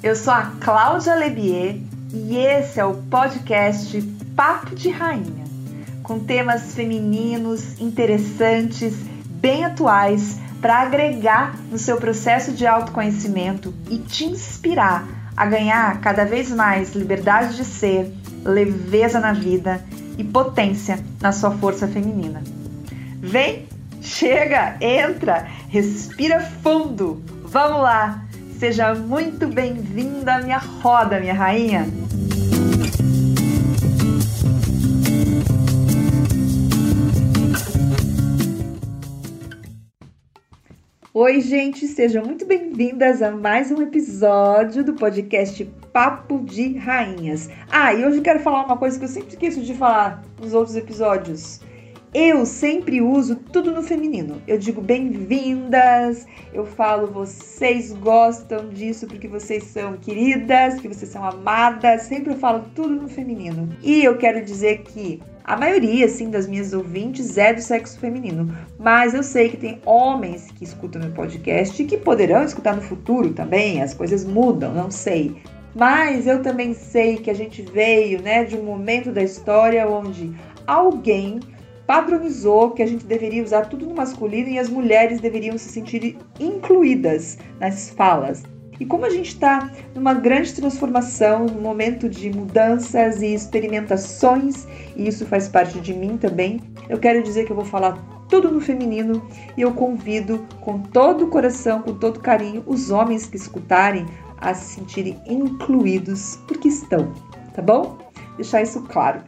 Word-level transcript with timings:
Eu 0.00 0.14
sou 0.14 0.32
a 0.32 0.52
Cláudia 0.60 1.16
Lebier 1.16 1.80
e 2.12 2.36
esse 2.36 2.78
é 2.78 2.84
o 2.84 2.94
podcast 2.94 4.00
Papo 4.36 4.72
de 4.76 4.90
Rainha, 4.90 5.44
com 6.04 6.20
temas 6.20 6.72
femininos, 6.72 7.80
interessantes, 7.80 8.94
bem 9.24 9.64
atuais 9.64 10.38
para 10.60 10.82
agregar 10.82 11.56
no 11.68 11.78
seu 11.78 11.96
processo 11.96 12.52
de 12.52 12.64
autoconhecimento 12.64 13.74
e 13.90 13.98
te 13.98 14.24
inspirar 14.24 15.04
a 15.36 15.44
ganhar 15.44 16.00
cada 16.00 16.24
vez 16.24 16.48
mais 16.48 16.94
liberdade 16.94 17.56
de 17.56 17.64
ser, 17.64 18.14
leveza 18.44 19.18
na 19.18 19.32
vida 19.32 19.84
e 20.16 20.22
potência 20.22 21.04
na 21.20 21.32
sua 21.32 21.50
força 21.50 21.88
feminina. 21.88 22.40
Vem, 23.20 23.66
chega, 24.00 24.76
entra, 24.80 25.48
respira 25.68 26.40
fundo. 26.40 27.20
Vamos 27.42 27.82
lá! 27.82 28.27
Seja 28.58 28.92
muito 28.92 29.46
bem-vinda 29.46 30.34
à 30.34 30.42
minha 30.42 30.58
roda, 30.58 31.20
minha 31.20 31.32
rainha! 31.32 31.86
Oi, 41.14 41.40
gente, 41.40 41.86
sejam 41.86 42.24
muito 42.24 42.44
bem-vindas 42.46 43.22
a 43.22 43.30
mais 43.30 43.70
um 43.70 43.80
episódio 43.80 44.82
do 44.82 44.94
podcast 44.94 45.64
Papo 45.92 46.40
de 46.40 46.76
Rainhas. 46.78 47.48
Ah, 47.70 47.94
e 47.94 48.04
hoje 48.04 48.16
eu 48.16 48.22
quero 48.24 48.40
falar 48.40 48.64
uma 48.64 48.76
coisa 48.76 48.98
que 48.98 49.04
eu 49.04 49.08
sempre 49.08 49.30
esqueço 49.30 49.60
de 49.60 49.72
falar 49.72 50.24
nos 50.40 50.52
outros 50.52 50.74
episódios. 50.74 51.60
Eu 52.14 52.46
sempre 52.46 53.02
uso 53.02 53.36
tudo 53.36 53.70
no 53.70 53.82
feminino. 53.82 54.40
Eu 54.46 54.56
digo 54.58 54.80
bem-vindas, 54.80 56.26
eu 56.54 56.64
falo 56.64 57.06
vocês 57.06 57.92
gostam 57.92 58.70
disso 58.70 59.06
porque 59.06 59.28
vocês 59.28 59.64
são 59.64 59.94
queridas, 59.98 60.80
que 60.80 60.88
vocês 60.88 61.10
são 61.10 61.22
amadas. 61.22 62.02
Sempre 62.02 62.32
eu 62.32 62.38
falo 62.38 62.64
tudo 62.74 62.94
no 62.94 63.08
feminino. 63.08 63.68
E 63.82 64.02
eu 64.02 64.16
quero 64.16 64.42
dizer 64.42 64.84
que 64.84 65.20
a 65.44 65.54
maioria, 65.54 66.06
assim, 66.06 66.30
das 66.30 66.46
minhas 66.46 66.72
ouvintes 66.72 67.36
é 67.36 67.52
do 67.52 67.60
sexo 67.60 67.98
feminino, 67.98 68.56
mas 68.78 69.12
eu 69.12 69.22
sei 69.22 69.50
que 69.50 69.58
tem 69.58 69.78
homens 69.84 70.50
que 70.52 70.64
escutam 70.64 71.02
meu 71.02 71.10
podcast 71.10 71.82
e 71.82 71.86
que 71.86 71.98
poderão 71.98 72.42
escutar 72.42 72.74
no 72.74 72.82
futuro 72.82 73.34
também. 73.34 73.82
As 73.82 73.92
coisas 73.92 74.24
mudam, 74.24 74.72
não 74.72 74.90
sei. 74.90 75.36
Mas 75.74 76.26
eu 76.26 76.42
também 76.42 76.72
sei 76.72 77.18
que 77.18 77.30
a 77.30 77.34
gente 77.34 77.60
veio, 77.60 78.22
né, 78.22 78.44
de 78.44 78.56
um 78.56 78.62
momento 78.62 79.12
da 79.12 79.22
história 79.22 79.86
onde 79.86 80.32
alguém 80.66 81.38
padronizou 81.88 82.72
que 82.72 82.82
a 82.82 82.86
gente 82.86 83.06
deveria 83.06 83.42
usar 83.42 83.64
tudo 83.64 83.86
no 83.86 83.94
masculino 83.94 84.50
e 84.50 84.58
as 84.58 84.68
mulheres 84.68 85.22
deveriam 85.22 85.56
se 85.56 85.70
sentir 85.70 86.18
incluídas 86.38 87.38
nas 87.58 87.88
falas. 87.88 88.42
E 88.78 88.84
como 88.84 89.06
a 89.06 89.10
gente 89.10 89.28
está 89.28 89.72
numa 89.94 90.12
grande 90.12 90.52
transformação, 90.52 91.46
num 91.46 91.62
momento 91.62 92.06
de 92.06 92.30
mudanças 92.30 93.22
e 93.22 93.32
experimentações, 93.32 94.68
e 94.94 95.08
isso 95.08 95.24
faz 95.24 95.48
parte 95.48 95.80
de 95.80 95.94
mim 95.94 96.18
também, 96.18 96.60
eu 96.90 96.98
quero 96.98 97.22
dizer 97.22 97.46
que 97.46 97.52
eu 97.52 97.56
vou 97.56 97.64
falar 97.64 97.96
tudo 98.28 98.50
no 98.50 98.60
feminino 98.60 99.26
e 99.56 99.62
eu 99.62 99.72
convido 99.72 100.46
com 100.60 100.78
todo 100.78 101.24
o 101.24 101.28
coração, 101.28 101.80
com 101.80 101.94
todo 101.94 102.20
carinho, 102.20 102.62
os 102.66 102.90
homens 102.90 103.24
que 103.24 103.38
escutarem 103.38 104.04
a 104.36 104.52
se 104.52 104.74
sentirem 104.74 105.18
incluídos, 105.26 106.38
porque 106.46 106.68
estão, 106.68 107.14
tá 107.54 107.62
bom? 107.62 107.96
Deixar 108.36 108.60
isso 108.60 108.82
claro. 108.82 109.27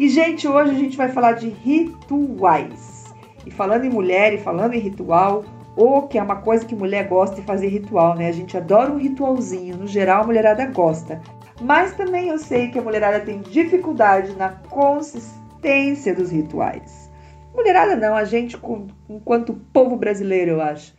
E, 0.00 0.08
gente, 0.08 0.48
hoje 0.48 0.70
a 0.70 0.78
gente 0.78 0.96
vai 0.96 1.10
falar 1.10 1.32
de 1.32 1.50
rituais. 1.50 3.04
E 3.44 3.50
falando 3.50 3.84
em 3.84 3.90
mulher 3.90 4.32
e 4.32 4.38
falando 4.38 4.72
em 4.72 4.78
ritual, 4.78 5.44
ou 5.76 6.08
que 6.08 6.16
é 6.16 6.22
uma 6.22 6.36
coisa 6.36 6.64
que 6.64 6.74
mulher 6.74 7.06
gosta 7.06 7.36
de 7.36 7.42
fazer 7.42 7.68
ritual, 7.68 8.14
né? 8.14 8.28
A 8.28 8.32
gente 8.32 8.56
adora 8.56 8.90
um 8.90 8.96
ritualzinho, 8.96 9.76
no 9.76 9.86
geral 9.86 10.22
a 10.22 10.26
mulherada 10.26 10.64
gosta. 10.64 11.20
Mas 11.60 11.92
também 11.92 12.28
eu 12.28 12.38
sei 12.38 12.68
que 12.68 12.78
a 12.78 12.82
mulherada 12.82 13.20
tem 13.20 13.42
dificuldade 13.42 14.34
na 14.36 14.48
consistência 14.70 16.14
dos 16.14 16.30
rituais. 16.30 17.10
Mulherada 17.54 17.94
não, 17.94 18.16
a 18.16 18.24
gente 18.24 18.58
enquanto 19.06 19.52
povo 19.70 19.96
brasileiro, 19.96 20.52
eu 20.52 20.62
acho. 20.62 20.94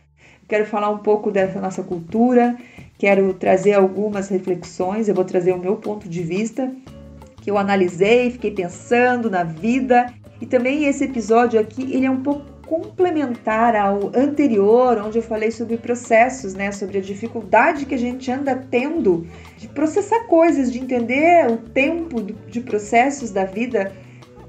Quero 0.46 0.64
falar 0.64 0.90
um 0.90 0.98
pouco 0.98 1.32
dessa 1.32 1.60
nossa 1.60 1.82
cultura, 1.82 2.56
quero 2.98 3.34
trazer 3.34 3.72
algumas 3.72 4.28
reflexões, 4.28 5.08
eu 5.08 5.14
vou 5.16 5.24
trazer 5.24 5.52
o 5.52 5.58
meu 5.58 5.74
ponto 5.74 6.08
de 6.08 6.22
vista 6.22 6.72
que 7.42 7.50
eu 7.50 7.58
analisei, 7.58 8.30
fiquei 8.30 8.52
pensando 8.52 9.28
na 9.28 9.42
vida. 9.42 10.06
E 10.40 10.46
também 10.46 10.86
esse 10.86 11.04
episódio 11.04 11.60
aqui, 11.60 11.82
ele 11.92 12.06
é 12.06 12.10
um 12.10 12.22
pouco 12.22 12.52
complementar 12.66 13.76
ao 13.76 14.10
anterior, 14.14 14.96
onde 15.04 15.18
eu 15.18 15.22
falei 15.22 15.50
sobre 15.50 15.76
processos, 15.76 16.54
né, 16.54 16.72
sobre 16.72 16.98
a 16.98 17.00
dificuldade 17.02 17.84
que 17.84 17.94
a 17.94 17.98
gente 17.98 18.30
anda 18.30 18.56
tendo 18.70 19.26
de 19.58 19.68
processar 19.68 20.20
coisas, 20.20 20.72
de 20.72 20.78
entender 20.78 21.50
o 21.50 21.58
tempo 21.58 22.22
de 22.22 22.60
processos 22.60 23.30
da 23.30 23.44
vida 23.44 23.92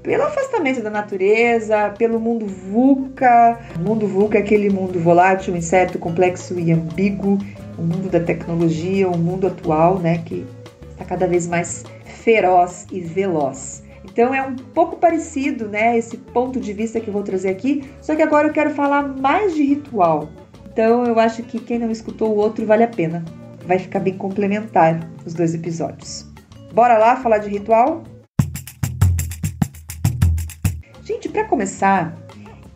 pelo 0.02 0.22
afastamento 0.22 0.80
da 0.82 0.90
natureza, 0.90 1.90
pelo 1.98 2.20
mundo 2.20 2.46
VUCA. 2.46 3.58
O 3.76 3.80
mundo 3.80 4.06
VUCA 4.06 4.38
é 4.38 4.40
aquele 4.40 4.70
mundo 4.70 5.00
volátil, 5.00 5.56
incerto, 5.56 5.98
complexo 5.98 6.58
e 6.58 6.72
ambíguo, 6.72 7.38
o 7.76 7.82
mundo 7.82 8.08
da 8.08 8.20
tecnologia, 8.20 9.08
o 9.08 9.18
mundo 9.18 9.48
atual, 9.48 9.98
né, 9.98 10.22
que 10.24 10.46
está 10.92 11.04
cada 11.04 11.26
vez 11.26 11.46
mais 11.46 11.84
feroz 12.24 12.86
e 12.90 13.00
veloz. 13.00 13.84
Então 14.02 14.34
é 14.34 14.42
um 14.42 14.56
pouco 14.56 14.96
parecido, 14.96 15.68
né, 15.68 15.96
esse 15.98 16.16
ponto 16.16 16.58
de 16.58 16.72
vista 16.72 16.98
que 16.98 17.08
eu 17.08 17.12
vou 17.12 17.22
trazer 17.22 17.50
aqui, 17.50 17.84
só 18.00 18.16
que 18.16 18.22
agora 18.22 18.48
eu 18.48 18.52
quero 18.52 18.70
falar 18.70 19.02
mais 19.02 19.54
de 19.54 19.62
ritual. 19.62 20.30
Então 20.72 21.04
eu 21.04 21.18
acho 21.20 21.42
que 21.42 21.58
quem 21.58 21.78
não 21.78 21.90
escutou 21.90 22.30
o 22.30 22.36
outro 22.36 22.64
vale 22.64 22.82
a 22.82 22.88
pena. 22.88 23.22
Vai 23.66 23.78
ficar 23.78 24.00
bem 24.00 24.16
complementar 24.16 25.08
os 25.24 25.34
dois 25.34 25.54
episódios. 25.54 26.26
Bora 26.72 26.98
lá 26.98 27.16
falar 27.16 27.38
de 27.38 27.50
ritual? 27.50 28.02
Gente, 31.02 31.28
para 31.28 31.44
começar, 31.44 32.16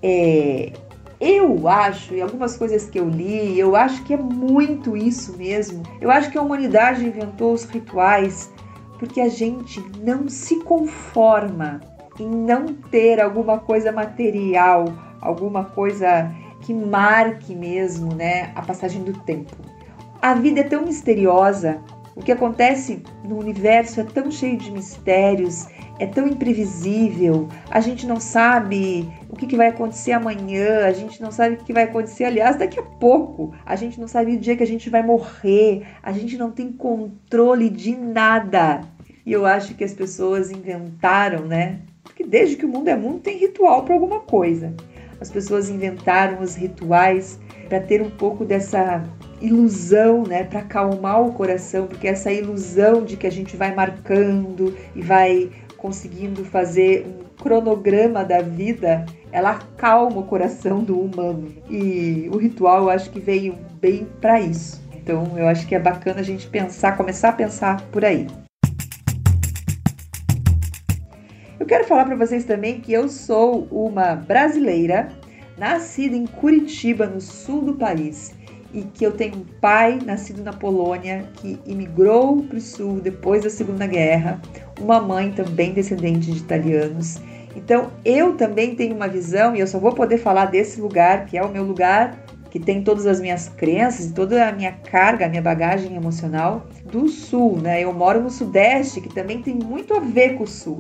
é, 0.03 0.73
eu 1.21 1.67
acho, 1.67 2.15
e 2.15 2.21
algumas 2.21 2.57
coisas 2.57 2.89
que 2.89 3.01
eu 3.01 3.09
li, 3.09 3.59
eu 3.59 3.75
acho 3.75 4.03
que 4.05 4.13
é 4.13 4.19
muito 4.19 4.97
isso 4.97 5.37
mesmo. 5.37 5.83
Eu 6.01 6.11
acho 6.11 6.31
que 6.31 6.39
a 6.39 6.43
humanidade 6.43 7.05
inventou 7.05 7.55
os 7.55 7.65
rituais 7.65 8.51
porque 8.99 9.21
a 9.21 9.29
gente 9.29 9.81
não 9.99 10.29
se 10.29 10.57
conforma 10.61 11.81
em 12.19 12.29
não 12.29 12.75
ter 12.75 13.21
alguma 13.21 13.59
coisa 13.59 13.93
material, 13.93 14.87
alguma 15.21 15.65
coisa 15.65 16.31
que 16.61 16.75
marque 16.75 17.55
mesmo, 17.55 18.15
né, 18.15 18.53
a 18.55 18.63
passagem 18.63 19.03
do 19.03 19.13
tempo. 19.21 19.57
A 20.21 20.35
vida 20.35 20.61
é 20.61 20.65
tão 20.65 20.85
misteriosa, 20.85 21.81
o 22.19 22.21
que 22.21 22.33
acontece 22.33 23.01
no 23.23 23.39
universo 23.39 24.01
é 24.01 24.05
tão 24.05 24.29
cheio 24.29 24.57
de 24.57 24.73
mistérios, 24.73 25.69
é 26.01 26.07
tão 26.07 26.27
imprevisível, 26.27 27.49
a 27.71 27.81
gente 27.81 28.09
não 28.09 28.19
sabe 28.19 29.09
o 29.31 29.37
que, 29.37 29.57
vai 29.57 29.69
acontecer 29.69 30.11
amanhã, 30.11 30.85
a 30.85 30.91
gente 30.91 31.23
não 31.23 31.31
sabe 31.31 31.55
o 31.55 31.59
que 31.59 31.73
vai 31.73 31.85
acontecer, 31.85 32.25
aliás, 32.25 32.57
daqui 32.57 32.81
a 32.81 32.83
pouco, 32.83 33.55
a 33.65 33.77
gente 33.77 34.01
não 34.01 34.09
sabe 34.09 34.35
o 34.35 34.39
dia 34.41 34.57
que 34.57 34.65
a 34.65 34.67
gente 34.67 34.91
vai 34.91 35.01
morrer, 35.01 35.87
a 36.03 36.11
gente 36.11 36.37
não 36.37 36.51
tem 36.51 36.73
controle 36.73 37.71
de 37.71 37.95
nada. 37.95 38.81
E 39.25 39.33
eu 39.33 39.47
acho 39.47 39.77
que 39.77 39.85
as 39.85 39.95
pessoas 39.95 40.51
inventaram, 40.51 41.47
né? 41.47 41.79
Porque 42.03 42.25
desde 42.25 42.57
que 42.57 42.67
o 42.67 42.69
mundo 42.69 42.89
é 42.89 42.97
mundo 42.97 43.21
tem 43.21 43.39
ritual 43.39 43.85
para 43.85 43.95
alguma 43.95 44.21
coisa. 44.21 44.75
As 45.21 45.31
pessoas 45.31 45.71
inventaram 45.71 46.41
os 46.41 46.57
rituais 46.57 47.39
para 47.69 47.79
ter 47.79 48.03
um 48.03 48.11
pouco 48.11 48.45
dessa 48.45 49.05
ilusão, 49.41 50.25
né, 50.25 50.45
para 50.45 50.61
acalmar 50.61 51.23
o 51.23 51.33
coração, 51.33 51.87
porque 51.87 52.09
essa 52.09 52.33
ilusão 52.33 53.05
de 53.05 53.17
que 53.17 53.27
a 53.27 53.31
gente 53.31 53.57
vai 53.57 53.75
marcando 53.75 54.75
e 54.95 55.03
vai 55.03 55.51
conseguindo 55.77 56.45
fazer 56.45 57.07
um 57.07 57.43
cronograma 57.43 58.25
da 58.25 58.43
vida, 58.43 59.07
ela 59.31 59.51
acalma 59.51 60.19
o 60.19 60.25
coração 60.25 60.83
do 60.83 61.01
humano. 61.01 61.55
E 61.71 62.29
o 62.33 62.37
ritual 62.37 62.83
eu 62.83 62.91
acho 62.91 63.11
que 63.11 63.21
veio 63.21 63.55
bem 63.81 64.07
para 64.21 64.41
isso. 64.41 64.83
Então 64.97 65.39
eu 65.39 65.47
acho 65.47 65.67
que 65.67 65.75
é 65.75 65.79
bacana 65.79 66.21
a 66.21 66.25
gente 66.25 66.49
pensar, 66.49 66.97
começar 66.97 67.31
a 67.31 67.33
pensar 67.33 67.81
por 67.93 68.05
aí. 68.05 68.27
Eu 71.59 71.67
quero 71.67 71.85
falar 71.85 72.05
para 72.05 72.17
vocês 72.17 72.45
também 72.45 72.81
que 72.81 72.93
eu 72.93 73.09
sou 73.09 73.69
uma 73.71 74.15
brasileira 74.15 75.09
nascida 75.57 76.17
em 76.17 76.27
Curitiba, 76.27 77.07
no 77.07 77.21
sul 77.21 77.63
do 77.63 77.75
país, 77.75 78.35
e 78.73 78.83
que 78.83 79.05
eu 79.05 79.13
tenho 79.13 79.37
um 79.37 79.45
pai 79.61 79.99
nascido 80.05 80.43
na 80.43 80.53
Polônia 80.53 81.25
que 81.35 81.59
imigrou 81.67 82.43
para 82.43 82.59
o 82.59 82.61
sul 82.61 83.01
depois 83.01 83.43
da 83.43 83.51
Segunda 83.51 83.87
Guerra, 83.87 84.41
uma 84.81 85.01
mãe 85.01 85.33
também 85.33 85.73
descendente 85.73 86.31
de 86.31 86.39
italianos. 86.39 87.19
Então 87.57 87.91
eu 88.05 88.37
também 88.37 88.75
tenho 88.75 88.95
uma 88.95 89.09
visão 89.09 89.57
e 89.57 89.61
eu 89.61 89.67
só 89.67 89.79
vou 89.79 89.93
poder 89.93 90.19
falar 90.19 90.47
desse 90.47 90.81
lugar, 90.81 91.27
que 91.27 91.37
é 91.37 91.43
o 91.43 91.49
meu 91.49 91.65
lugar, 91.65 92.25
que 92.51 92.59
tem 92.59 92.83
todas 92.83 93.07
as 93.07 93.21
minhas 93.21 93.49
crenças 93.49 94.07
e 94.07 94.13
toda 94.13 94.49
a 94.49 94.53
minha 94.53 94.73
carga, 94.73 95.27
a 95.27 95.29
minha 95.29 95.43
bagagem 95.43 95.95
emocional 95.95 96.67
do 96.85 97.09
sul, 97.09 97.59
né? 97.59 97.83
Eu 97.83 97.93
moro 97.93 98.23
no 98.23 98.31
sudeste, 98.31 99.01
que 99.01 99.09
também 99.09 99.43
tem 99.43 99.55
muito 99.55 99.95
a 99.95 100.01
ver 100.01 100.37
com 100.37 100.45
o 100.45 100.47
sul 100.47 100.79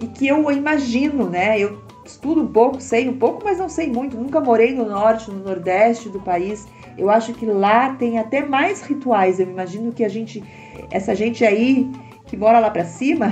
e 0.00 0.06
que 0.06 0.28
eu 0.28 0.50
imagino, 0.50 1.28
né? 1.28 1.58
Eu 1.58 1.87
estudo 2.08 2.42
um 2.42 2.46
pouco, 2.46 2.80
sei 2.80 3.08
um 3.08 3.18
pouco, 3.18 3.42
mas 3.44 3.58
não 3.58 3.68
sei 3.68 3.88
muito. 3.88 4.16
Nunca 4.16 4.40
morei 4.40 4.74
no 4.74 4.86
norte, 4.86 5.30
no 5.30 5.42
nordeste 5.42 6.08
do 6.08 6.20
país. 6.20 6.66
Eu 6.96 7.10
acho 7.10 7.32
que 7.34 7.46
lá 7.46 7.94
tem 7.94 8.18
até 8.18 8.44
mais 8.44 8.82
rituais. 8.82 9.38
Eu 9.38 9.48
imagino 9.48 9.92
que 9.92 10.04
a 10.04 10.08
gente, 10.08 10.42
essa 10.90 11.14
gente 11.14 11.44
aí 11.44 11.90
que 12.26 12.36
mora 12.36 12.58
lá 12.58 12.70
para 12.70 12.84
cima, 12.84 13.26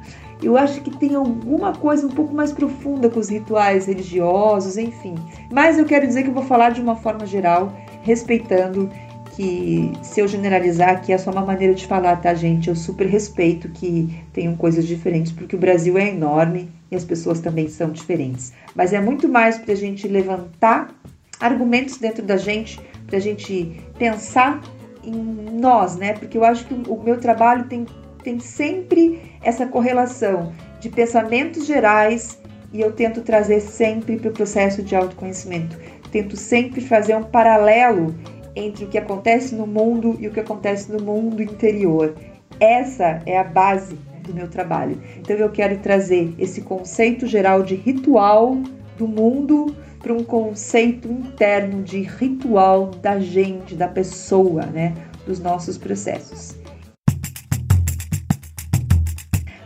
eu 0.42 0.56
acho 0.56 0.80
que 0.80 0.90
tem 0.90 1.14
alguma 1.14 1.72
coisa 1.72 2.06
um 2.06 2.10
pouco 2.10 2.34
mais 2.34 2.52
profunda 2.52 3.08
com 3.08 3.20
os 3.20 3.28
rituais 3.28 3.86
religiosos, 3.86 4.76
enfim. 4.76 5.14
Mas 5.50 5.78
eu 5.78 5.84
quero 5.84 6.06
dizer 6.06 6.22
que 6.22 6.28
eu 6.28 6.34
vou 6.34 6.42
falar 6.42 6.70
de 6.70 6.80
uma 6.80 6.96
forma 6.96 7.24
geral, 7.24 7.72
respeitando 8.02 8.90
que 9.36 9.92
se 10.02 10.20
eu 10.20 10.28
generalizar 10.28 10.90
aqui 10.90 11.12
é 11.12 11.18
só 11.18 11.30
uma 11.30 11.44
maneira 11.44 11.74
de 11.74 11.86
falar, 11.86 12.16
tá, 12.16 12.34
gente? 12.34 12.68
Eu 12.68 12.76
super 12.76 13.06
respeito 13.06 13.68
que 13.70 14.22
tenham 14.32 14.54
coisas 14.56 14.86
diferentes, 14.86 15.32
porque 15.32 15.56
o 15.56 15.58
Brasil 15.58 15.96
é 15.96 16.08
enorme 16.08 16.70
e 16.90 16.96
as 16.96 17.04
pessoas 17.04 17.40
também 17.40 17.68
são 17.68 17.90
diferentes. 17.90 18.52
Mas 18.74 18.92
é 18.92 19.00
muito 19.00 19.28
mais 19.28 19.58
para 19.58 19.72
a 19.72 19.76
gente 19.76 20.06
levantar 20.06 20.94
argumentos 21.40 21.96
dentro 21.96 22.22
da 22.22 22.36
gente, 22.36 22.78
para 23.06 23.16
a 23.16 23.20
gente 23.20 23.80
pensar 23.98 24.60
em 25.02 25.14
nós, 25.58 25.96
né? 25.96 26.12
Porque 26.12 26.36
eu 26.36 26.44
acho 26.44 26.66
que 26.66 26.74
o 26.74 27.02
meu 27.02 27.18
trabalho 27.18 27.64
tem, 27.64 27.86
tem 28.22 28.38
sempre 28.38 29.20
essa 29.42 29.66
correlação 29.66 30.52
de 30.78 30.90
pensamentos 30.90 31.66
gerais 31.66 32.38
e 32.72 32.80
eu 32.80 32.92
tento 32.92 33.22
trazer 33.22 33.60
sempre 33.60 34.16
para 34.16 34.28
o 34.28 34.32
processo 34.32 34.82
de 34.82 34.94
autoconhecimento. 34.94 35.76
Tento 36.10 36.36
sempre 36.36 36.82
fazer 36.82 37.16
um 37.16 37.22
paralelo 37.22 38.14
entre 38.54 38.84
o 38.84 38.88
que 38.88 38.98
acontece 38.98 39.54
no 39.54 39.66
mundo 39.66 40.16
e 40.20 40.28
o 40.28 40.30
que 40.30 40.40
acontece 40.40 40.90
no 40.92 41.02
mundo 41.02 41.42
interior. 41.42 42.14
Essa 42.60 43.22
é 43.26 43.38
a 43.38 43.44
base 43.44 43.98
do 44.22 44.34
meu 44.34 44.48
trabalho. 44.48 45.00
Então 45.18 45.36
eu 45.36 45.50
quero 45.50 45.78
trazer 45.78 46.34
esse 46.38 46.62
conceito 46.62 47.26
geral 47.26 47.62
de 47.62 47.74
ritual 47.74 48.56
do 48.96 49.08
mundo 49.08 49.74
para 49.98 50.12
um 50.12 50.24
conceito 50.24 51.08
interno 51.08 51.82
de 51.82 52.00
ritual 52.00 52.90
da 52.90 53.18
gente, 53.20 53.74
da 53.74 53.88
pessoa, 53.88 54.66
né, 54.66 54.94
dos 55.26 55.38
nossos 55.38 55.78
processos. 55.78 56.56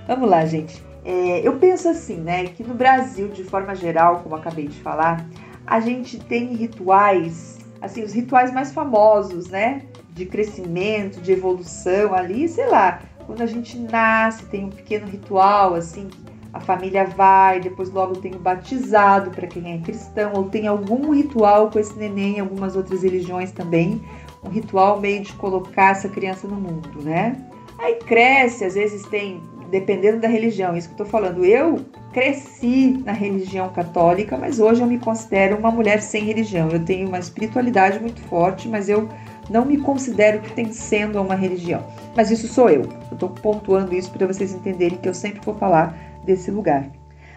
Vamos 0.07 0.29
lá, 0.29 0.45
gente. 0.45 0.85
É, 1.05 1.47
eu 1.47 1.57
penso 1.57 1.89
assim, 1.89 2.17
né, 2.17 2.45
que 2.47 2.63
no 2.63 2.75
Brasil, 2.75 3.29
de 3.29 3.45
forma 3.45 3.75
geral, 3.75 4.21
como 4.21 4.35
acabei 4.37 4.69
de 4.69 4.79
falar, 4.81 5.27
a 5.67 5.81
gente 5.81 6.19
tem 6.19 6.55
rituais 6.55 7.56
assim, 7.81 8.03
os 8.03 8.13
rituais 8.13 8.53
mais 8.53 8.73
famosos, 8.73 9.49
né? 9.49 9.83
De 10.11 10.27
crescimento, 10.27 11.21
de 11.21 11.33
evolução 11.33 12.15
ali, 12.15 12.49
sei 12.49 12.67
lá. 12.69 13.03
Quando 13.27 13.43
a 13.43 13.47
gente 13.47 13.79
nasce, 13.79 14.47
tem 14.47 14.65
um 14.65 14.71
pequeno 14.71 15.07
ritual, 15.07 15.75
assim, 15.75 16.09
a 16.53 16.61
família 16.61 17.05
vai, 17.05 17.61
depois 17.61 17.91
logo 17.91 18.17
tem 18.17 18.35
o 18.35 18.39
batizado 18.39 19.31
para 19.31 19.47
quem 19.47 19.75
é 19.75 19.79
cristão, 19.79 20.33
ou 20.35 20.45
tem 20.45 20.67
algum 20.67 21.13
ritual 21.13 21.71
com 21.71 21.79
esse 21.79 21.97
neném, 21.99 22.41
algumas 22.41 22.77
outras 22.77 23.03
religiões 23.03 23.53
também, 23.53 24.01
um 24.43 24.49
ritual 24.49 25.01
meio 25.01 25.23
de 25.23 25.33
colocar 25.35 25.91
essa 25.91 26.09
criança 26.09 26.47
no 26.47 26.57
mundo, 26.57 27.03
né? 27.03 27.37
Aí 27.79 27.97
cresce, 27.97 28.65
às 28.65 28.75
vezes 28.75 29.03
tem 29.07 29.43
dependendo 29.71 30.21
da 30.21 30.29
religião, 30.29 30.77
isso 30.77 30.89
que 30.89 30.95
eu 30.95 31.05
tô 31.05 31.11
falando. 31.11 31.45
Eu 31.45 31.85
cresci 32.13 33.03
na 33.05 33.13
religião 33.13 33.69
católica, 33.71 34.37
mas 34.37 34.59
hoje 34.59 34.81
eu 34.81 34.87
me 34.87 34.99
considero 34.99 35.57
uma 35.57 35.71
mulher 35.71 36.01
sem 36.01 36.25
religião. 36.25 36.69
Eu 36.71 36.85
tenho 36.85 37.09
uma 37.09 37.19
espiritualidade 37.19 38.01
muito 38.01 38.21
forte, 38.23 38.69
mas 38.69 38.89
eu 38.89 39.09
não 39.51 39.65
me 39.65 39.79
considero 39.79 40.41
pertencendo 40.41 41.19
a 41.19 41.23
uma 41.23 41.35
religião. 41.35 41.85
Mas 42.17 42.31
isso 42.31 42.49
sou 42.49 42.69
eu. 42.69 42.89
Eu 43.11 43.17
tô 43.19 43.29
pontuando 43.29 43.95
isso 43.95 44.11
para 44.11 44.27
vocês 44.27 44.53
entenderem 44.53 44.99
que 44.99 45.09
eu 45.09 45.15
sempre 45.15 45.41
vou 45.45 45.55
falar 45.55 45.97
desse 46.25 46.51
lugar. 46.51 46.91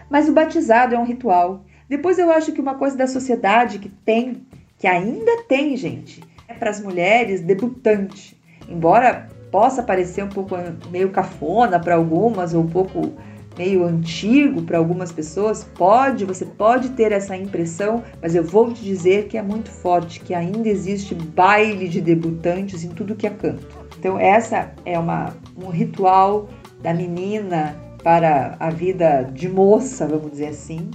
Mas 0.08 0.28
o 0.28 0.32
batizado 0.32 0.94
é 0.94 0.98
um 0.98 1.04
ritual. 1.04 1.64
Depois 1.88 2.18
eu 2.18 2.30
acho 2.30 2.52
que 2.52 2.60
uma 2.60 2.74
coisa 2.74 2.96
da 2.96 3.06
sociedade 3.06 3.78
que 3.78 3.88
tem, 3.88 4.46
que 4.78 4.86
ainda 4.86 5.42
tem, 5.48 5.76
gente, 5.76 6.22
é 6.48 6.54
para 6.54 6.70
as 6.70 6.80
mulheres 6.80 7.40
debutante. 7.40 8.36
Embora 8.68 9.28
possa 9.50 9.82
parecer 9.82 10.24
um 10.24 10.28
pouco 10.28 10.56
meio 10.90 11.10
cafona 11.10 11.78
para 11.78 11.94
algumas 11.94 12.54
ou 12.54 12.62
um 12.62 12.68
pouco 12.68 13.12
meio 13.58 13.84
antigo 13.84 14.62
para 14.62 14.78
algumas 14.78 15.12
pessoas, 15.12 15.64
pode, 15.76 16.24
você 16.24 16.46
pode 16.46 16.90
ter 16.90 17.12
essa 17.12 17.36
impressão, 17.36 18.02
mas 18.22 18.34
eu 18.34 18.42
vou 18.42 18.72
te 18.72 18.82
dizer 18.82 19.26
que 19.26 19.36
é 19.36 19.42
muito 19.42 19.70
forte, 19.70 20.20
que 20.20 20.32
ainda 20.32 20.68
existe 20.68 21.14
baile 21.14 21.88
de 21.88 22.00
debutantes 22.00 22.84
em 22.84 22.90
tudo 22.90 23.14
que 23.14 23.26
é 23.26 23.30
canto. 23.30 23.66
Então 23.98 24.18
essa 24.18 24.72
é 24.86 24.98
uma, 24.98 25.34
um 25.56 25.68
ritual 25.68 26.48
da 26.80 26.94
menina 26.94 27.76
para 28.02 28.56
a 28.58 28.70
vida 28.70 29.30
de 29.30 29.48
moça, 29.48 30.06
vamos 30.06 30.30
dizer 30.30 30.48
assim. 30.48 30.90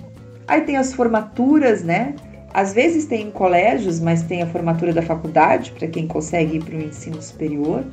Aí 0.48 0.62
tem 0.62 0.78
as 0.78 0.94
formaturas, 0.94 1.84
né? 1.84 2.16
Às 2.52 2.74
vezes 2.74 3.06
tem 3.06 3.28
em 3.28 3.32
colégios, 3.32 4.00
mas 4.00 4.24
tem 4.24 4.42
a 4.42 4.48
formatura 4.48 4.94
da 4.94 5.02
faculdade 5.02 5.72
para 5.72 5.88
quem 5.88 6.08
consegue 6.08 6.58
ir 6.58 6.64
para 6.64 6.76
o 6.76 6.82
ensino 6.82 7.22
superior. 7.22 7.84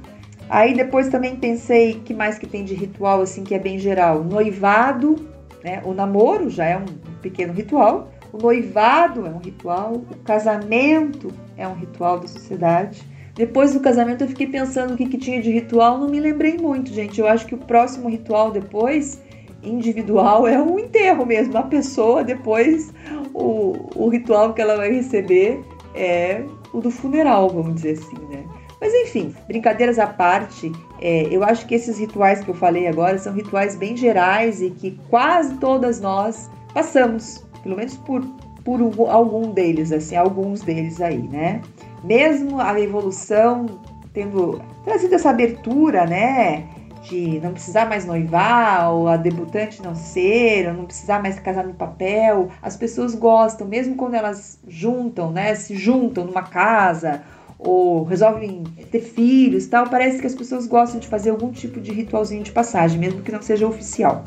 Aí 0.52 0.74
depois 0.74 1.08
também 1.08 1.34
pensei 1.34 1.94
que 2.04 2.12
mais 2.12 2.38
que 2.38 2.46
tem 2.46 2.62
de 2.62 2.74
ritual 2.74 3.22
assim 3.22 3.42
que 3.42 3.54
é 3.54 3.58
bem 3.58 3.78
geral. 3.78 4.22
Noivado, 4.22 5.16
né? 5.64 5.80
O 5.82 5.94
namoro 5.94 6.50
já 6.50 6.66
é 6.66 6.76
um 6.76 6.84
pequeno 7.22 7.54
ritual. 7.54 8.12
O 8.30 8.36
noivado 8.36 9.26
é 9.26 9.30
um 9.30 9.38
ritual. 9.38 9.94
O 9.94 10.16
casamento 10.18 11.32
é 11.56 11.66
um 11.66 11.72
ritual 11.72 12.20
da 12.20 12.28
sociedade. 12.28 13.02
Depois 13.34 13.72
do 13.72 13.80
casamento 13.80 14.24
eu 14.24 14.28
fiquei 14.28 14.46
pensando 14.46 14.92
o 14.92 14.96
que, 14.98 15.06
que 15.06 15.16
tinha 15.16 15.40
de 15.40 15.50
ritual, 15.50 15.96
não 15.96 16.10
me 16.10 16.20
lembrei 16.20 16.58
muito, 16.58 16.92
gente. 16.92 17.18
Eu 17.18 17.26
acho 17.26 17.46
que 17.46 17.54
o 17.54 17.58
próximo 17.58 18.10
ritual 18.10 18.50
depois, 18.50 19.22
individual, 19.62 20.46
é 20.46 20.60
o 20.60 20.78
enterro 20.78 21.24
mesmo. 21.24 21.56
A 21.56 21.62
pessoa 21.62 22.22
depois, 22.22 22.92
o, 23.32 23.88
o 23.96 24.08
ritual 24.10 24.52
que 24.52 24.60
ela 24.60 24.76
vai 24.76 24.92
receber 24.92 25.64
é 25.94 26.44
o 26.74 26.80
do 26.82 26.90
funeral, 26.90 27.48
vamos 27.48 27.76
dizer 27.76 27.92
assim, 27.92 28.18
né? 28.28 28.44
Mas 28.82 28.92
enfim, 28.94 29.32
brincadeiras 29.46 29.96
à 29.96 30.08
parte, 30.08 30.72
é, 31.00 31.28
eu 31.30 31.44
acho 31.44 31.64
que 31.66 31.74
esses 31.76 32.00
rituais 32.00 32.42
que 32.42 32.50
eu 32.50 32.54
falei 32.54 32.88
agora 32.88 33.16
são 33.16 33.32
rituais 33.32 33.76
bem 33.76 33.96
gerais 33.96 34.60
e 34.60 34.70
que 34.70 34.98
quase 35.08 35.54
todas 35.58 36.00
nós 36.00 36.50
passamos, 36.74 37.46
pelo 37.62 37.76
menos 37.76 37.96
por, 37.98 38.22
por 38.64 38.80
algum 39.08 39.52
deles, 39.52 39.92
assim, 39.92 40.16
alguns 40.16 40.62
deles 40.62 41.00
aí, 41.00 41.22
né? 41.28 41.62
Mesmo 42.02 42.60
a 42.60 42.78
evolução 42.80 43.66
tendo 44.12 44.60
trazido 44.84 45.14
essa 45.14 45.30
abertura, 45.30 46.04
né? 46.04 46.66
de 47.02 47.40
não 47.40 47.52
precisar 47.52 47.88
mais 47.88 48.04
noivar, 48.04 48.92
ou 48.92 49.08
a 49.08 49.16
debutante 49.16 49.82
não 49.82 49.92
ser, 49.92 50.68
ou 50.68 50.74
não 50.74 50.84
precisar 50.84 51.20
mais 51.20 51.38
casar 51.40 51.64
no 51.64 51.74
papel. 51.74 52.48
As 52.62 52.76
pessoas 52.76 53.14
gostam, 53.14 53.66
mesmo 53.66 53.96
quando 53.96 54.14
elas 54.14 54.60
juntam, 54.68 55.32
né? 55.32 55.52
Se 55.56 55.74
juntam 55.74 56.24
numa 56.24 56.42
casa 56.42 57.22
ou 57.64 58.04
resolvem 58.04 58.64
ter 58.90 59.00
filhos 59.00 59.66
tal, 59.66 59.88
parece 59.88 60.20
que 60.20 60.26
as 60.26 60.34
pessoas 60.34 60.66
gostam 60.66 60.98
de 60.98 61.06
fazer 61.06 61.30
algum 61.30 61.50
tipo 61.50 61.80
de 61.80 61.92
ritualzinho 61.92 62.42
de 62.42 62.52
passagem, 62.52 62.98
mesmo 62.98 63.22
que 63.22 63.32
não 63.32 63.40
seja 63.40 63.66
oficial. 63.66 64.24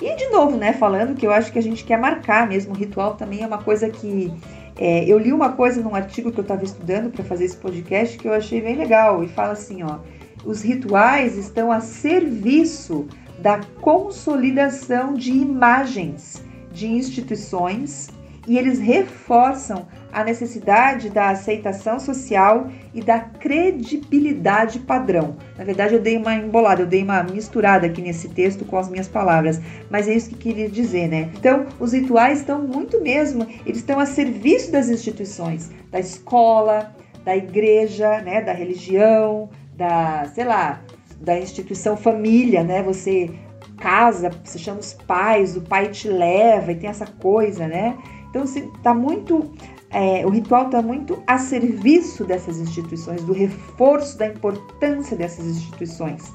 E 0.00 0.14
de 0.14 0.28
novo, 0.28 0.56
né, 0.56 0.72
falando 0.72 1.16
que 1.16 1.26
eu 1.26 1.32
acho 1.32 1.52
que 1.52 1.58
a 1.58 1.62
gente 1.62 1.84
quer 1.84 1.98
marcar 1.98 2.48
mesmo, 2.48 2.72
o 2.72 2.76
ritual 2.76 3.14
também 3.14 3.42
é 3.42 3.46
uma 3.46 3.58
coisa 3.58 3.88
que. 3.90 4.32
É, 4.78 5.04
eu 5.06 5.18
li 5.18 5.32
uma 5.32 5.52
coisa 5.52 5.80
num 5.80 5.94
artigo 5.94 6.30
que 6.30 6.38
eu 6.38 6.42
estava 6.42 6.62
estudando 6.62 7.10
para 7.10 7.24
fazer 7.24 7.46
esse 7.46 7.56
podcast 7.56 8.18
que 8.18 8.28
eu 8.28 8.34
achei 8.34 8.60
bem 8.60 8.76
legal, 8.76 9.24
e 9.24 9.28
fala 9.28 9.52
assim: 9.52 9.82
ó, 9.82 9.98
os 10.44 10.62
rituais 10.62 11.36
estão 11.36 11.72
a 11.72 11.80
serviço 11.80 13.08
da 13.38 13.60
consolidação 13.80 15.14
de 15.14 15.32
imagens 15.32 16.44
de 16.72 16.86
instituições 16.86 18.10
e 18.46 18.56
eles 18.56 18.78
reforçam 18.78 19.86
a 20.12 20.24
necessidade 20.24 21.10
da 21.10 21.30
aceitação 21.30 21.98
social 21.98 22.68
e 22.94 23.02
da 23.02 23.18
credibilidade 23.18 24.78
padrão. 24.78 25.36
Na 25.58 25.64
verdade, 25.64 25.94
eu 25.94 26.00
dei 26.00 26.16
uma 26.16 26.34
embolada, 26.34 26.82
eu 26.82 26.86
dei 26.86 27.02
uma 27.02 27.22
misturada 27.22 27.86
aqui 27.86 28.00
nesse 28.00 28.28
texto 28.28 28.64
com 28.64 28.78
as 28.78 28.88
minhas 28.88 29.08
palavras, 29.08 29.60
mas 29.90 30.08
é 30.08 30.14
isso 30.14 30.30
que 30.30 30.36
queria 30.36 30.68
dizer, 30.68 31.08
né? 31.08 31.30
Então, 31.36 31.66
os 31.78 31.92
rituais 31.92 32.38
estão 32.38 32.62
muito 32.62 33.00
mesmo, 33.02 33.46
eles 33.66 33.78
estão 33.78 33.98
a 33.98 34.06
serviço 34.06 34.72
das 34.72 34.88
instituições, 34.88 35.70
da 35.90 35.98
escola, 35.98 36.94
da 37.24 37.36
igreja, 37.36 38.20
né, 38.20 38.40
da 38.40 38.52
religião, 38.52 39.50
da, 39.76 40.26
sei 40.34 40.44
lá, 40.44 40.80
da 41.20 41.38
instituição 41.38 41.96
família, 41.96 42.62
né? 42.62 42.82
Você 42.82 43.30
casa, 43.76 44.30
você 44.42 44.58
chama 44.58 44.80
os 44.80 44.94
pais, 44.94 45.56
o 45.56 45.60
pai 45.60 45.88
te 45.88 46.08
leva 46.08 46.72
e 46.72 46.76
tem 46.76 46.88
essa 46.88 47.06
coisa, 47.06 47.66
né? 47.66 47.96
Então, 48.36 48.46
se 48.46 48.70
tá 48.82 48.92
muito 48.92 49.50
é, 49.90 50.26
o 50.26 50.28
ritual 50.28 50.66
está 50.66 50.82
muito 50.82 51.22
a 51.26 51.38
serviço 51.38 52.22
dessas 52.22 52.58
instituições, 52.60 53.24
do 53.24 53.32
reforço 53.32 54.18
da 54.18 54.26
importância 54.26 55.16
dessas 55.16 55.46
instituições. 55.46 56.30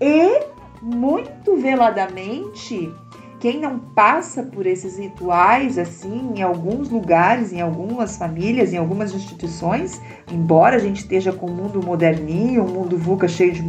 E, 0.00 0.44
muito 0.80 1.56
veladamente, 1.56 2.88
quem 3.40 3.58
não 3.58 3.80
passa 3.80 4.44
por 4.44 4.64
esses 4.64 4.96
rituais 4.98 5.76
assim 5.76 6.34
em 6.36 6.42
alguns 6.42 6.88
lugares, 6.88 7.52
em 7.52 7.60
algumas 7.60 8.16
famílias, 8.16 8.72
em 8.72 8.76
algumas 8.76 9.12
instituições, 9.12 10.00
embora 10.30 10.76
a 10.76 10.78
gente 10.78 10.98
esteja 10.98 11.32
com 11.32 11.50
um 11.50 11.54
mundo 11.54 11.84
moderninho, 11.84 12.62
um 12.62 12.68
mundo 12.68 12.96
VUCA 12.96 13.26
cheio 13.26 13.52
de 13.52 13.62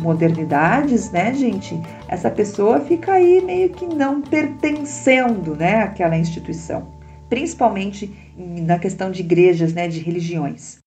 modernidades, 0.00 1.10
né, 1.10 1.34
gente? 1.34 1.78
Essa 2.06 2.30
pessoa 2.30 2.80
fica 2.80 3.12
aí 3.12 3.42
meio 3.44 3.68
que 3.70 3.86
não 3.86 4.22
pertencendo, 4.22 5.54
né, 5.56 5.82
àquela 5.82 6.16
instituição, 6.16 6.97
principalmente 7.28 8.12
na 8.36 8.78
questão 8.78 9.10
de 9.10 9.20
igrejas, 9.20 9.72
né, 9.72 9.88
de 9.88 10.00
religiões. 10.00 10.78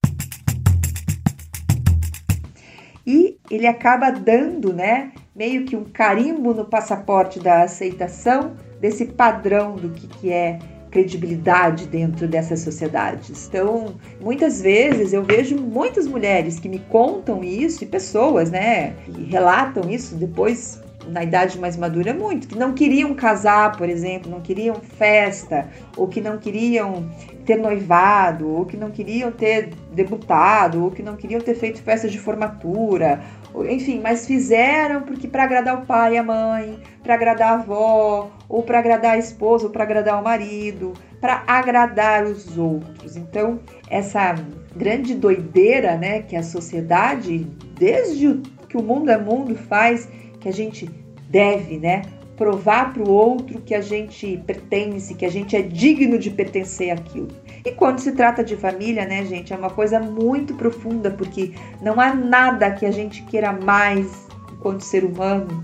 E 3.05 3.38
ele 3.50 3.67
acaba 3.67 4.12
dando, 4.12 4.74
né, 4.74 5.12
meio 5.36 5.65
que 5.65 5.75
um 5.75 5.83
carimbo 5.83 6.53
no 6.53 6.65
passaporte 6.65 7.39
da 7.39 7.63
aceitação 7.63 8.55
desse 8.79 9.05
padrão 9.05 9.75
do 9.75 9.89
que, 9.89 10.07
que 10.07 10.31
é 10.31 10.60
credibilidade 10.91 11.88
dentro 11.88 12.27
dessas 12.27 12.60
sociedades. 12.60 13.48
Então, 13.48 13.95
muitas 14.19 14.62
vezes 14.62 15.13
eu 15.13 15.24
vejo 15.24 15.55
muitas 15.57 16.05
mulheres 16.05 16.60
que 16.60 16.67
me 16.67 16.79
contam 16.79 17.43
isso 17.43 17.83
e 17.83 17.88
pessoas, 17.88 18.51
né, 18.51 18.93
que 19.05 19.24
relatam 19.24 19.89
isso 19.89 20.15
depois 20.15 20.81
na 21.08 21.24
idade 21.24 21.60
mais 21.60 21.77
madura 21.77 22.13
muito, 22.13 22.48
que 22.48 22.58
não 22.58 22.74
queriam 22.74 23.13
casar, 23.13 23.77
por 23.77 23.89
exemplo, 23.89 24.29
não 24.29 24.41
queriam 24.41 24.75
festa, 24.75 25.67
ou 25.98 26.08
que 26.08 26.22
não 26.22 26.38
queriam 26.38 27.10
ter 27.46 27.58
noivado, 27.58 28.48
ou 28.50 28.65
que 28.65 28.77
não 28.77 28.91
queriam 28.91 29.31
ter 29.31 29.70
debutado, 29.93 30.84
ou 30.84 30.91
que 30.91 31.01
não 31.01 31.15
queriam 31.15 31.41
ter 31.41 31.55
feito 31.55 31.81
festa 31.81 32.08
de 32.08 32.20
formatura, 32.20 33.22
enfim, 33.70 34.00
mas 34.01 34.25
fizeram 34.25 35.01
porque 35.01 35.27
para 35.27 35.43
agradar 35.43 35.81
o 35.81 35.86
pai 35.86 36.13
e 36.13 36.17
a 36.17 36.24
mãe, 36.24 36.79
para 37.03 37.15
agradar 37.15 37.51
a 37.51 37.55
avó, 37.55 38.31
ou 38.48 38.63
para 38.63 38.79
agradar 38.79 39.15
a 39.15 39.17
esposa, 39.17 39.65
ou 39.65 39.72
para 39.72 39.84
agradar 39.84 40.20
o 40.20 40.24
marido, 40.24 40.93
para 41.20 41.43
agradar 41.46 42.24
os 42.24 42.58
outros. 42.58 43.17
Então, 43.17 43.60
essa 43.89 44.36
grande 44.75 45.15
doideira, 45.15 45.98
né, 45.98 46.22
que 46.22 46.36
a 46.36 46.43
sociedade, 46.43 47.39
desde 47.77 48.41
que 48.70 48.77
o 48.77 48.81
mundo 48.81 49.12
é 49.12 49.17
mundo, 49.17 49.55
faz, 49.55 50.08
que 50.41 50.50
a 50.50 50.53
gente 50.53 50.89
deve, 51.29 51.77
né, 51.77 52.01
provar 52.36 52.91
para 52.91 53.03
o 53.03 53.10
outro 53.10 53.62
que 53.62 53.75
a 53.75 53.81
gente 53.81 54.41
pertence, 54.48 55.13
que 55.13 55.25
a 55.25 55.29
gente 55.29 55.55
é 55.55 55.62
digno 55.62 56.17
de 56.17 56.31
pertencer 56.31 56.89
àquilo. 56.91 57.29
E 57.63 57.71
quando 57.71 58.00
se 58.00 58.12
trata 58.13 58.43
de 58.43 58.57
família, 58.57 59.05
né, 59.05 59.24
gente, 59.25 59.53
é 59.53 59.55
uma 59.55 59.69
coisa 59.69 60.00
muito 60.00 60.55
profunda, 60.55 61.12
porque 61.12 61.53
não 61.81 62.01
há 62.01 62.13
nada 62.15 62.71
que 62.71 62.86
a 62.86 62.91
gente 62.91 63.21
queira 63.24 63.53
mais 63.53 64.27
enquanto 64.51 64.81
ser 64.81 65.05
humano 65.05 65.63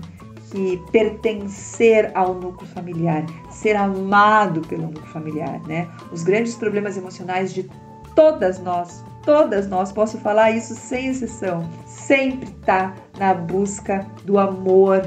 que 0.50 0.80
pertencer 0.90 2.10
ao 2.14 2.34
núcleo 2.34 2.68
familiar, 2.70 3.26
ser 3.50 3.76
amado 3.76 4.60
pelo 4.62 4.84
núcleo 4.84 5.06
familiar, 5.06 5.60
né? 5.66 5.88
Os 6.10 6.22
grandes 6.22 6.54
problemas 6.54 6.96
emocionais 6.96 7.52
de 7.52 7.68
todas 8.14 8.58
nós, 8.58 9.04
todas 9.24 9.68
nós, 9.68 9.92
posso 9.92 10.18
falar 10.18 10.50
isso 10.50 10.74
sem 10.74 11.08
exceção, 11.08 11.68
sempre 11.86 12.50
tá 12.64 12.94
na 13.18 13.34
busca 13.34 14.06
do 14.24 14.38
amor, 14.38 15.02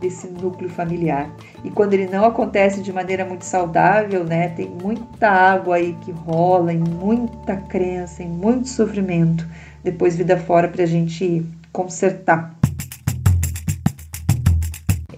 desse 0.00 0.26
núcleo 0.28 0.68
familiar. 0.68 1.30
E 1.64 1.70
quando 1.70 1.94
ele 1.94 2.06
não 2.06 2.24
acontece 2.24 2.82
de 2.82 2.92
maneira 2.92 3.24
muito 3.24 3.44
saudável, 3.44 4.24
né, 4.24 4.48
tem 4.50 4.68
muita 4.68 5.28
água 5.28 5.76
aí 5.76 5.96
que 6.02 6.12
rola, 6.12 6.72
e 6.72 6.78
muita 6.78 7.56
crença, 7.56 8.22
e 8.22 8.28
muito 8.28 8.68
sofrimento, 8.68 9.46
depois 9.82 10.16
vida 10.16 10.36
fora 10.36 10.68
para 10.68 10.82
a 10.82 10.86
gente 10.86 11.44
consertar. 11.72 12.54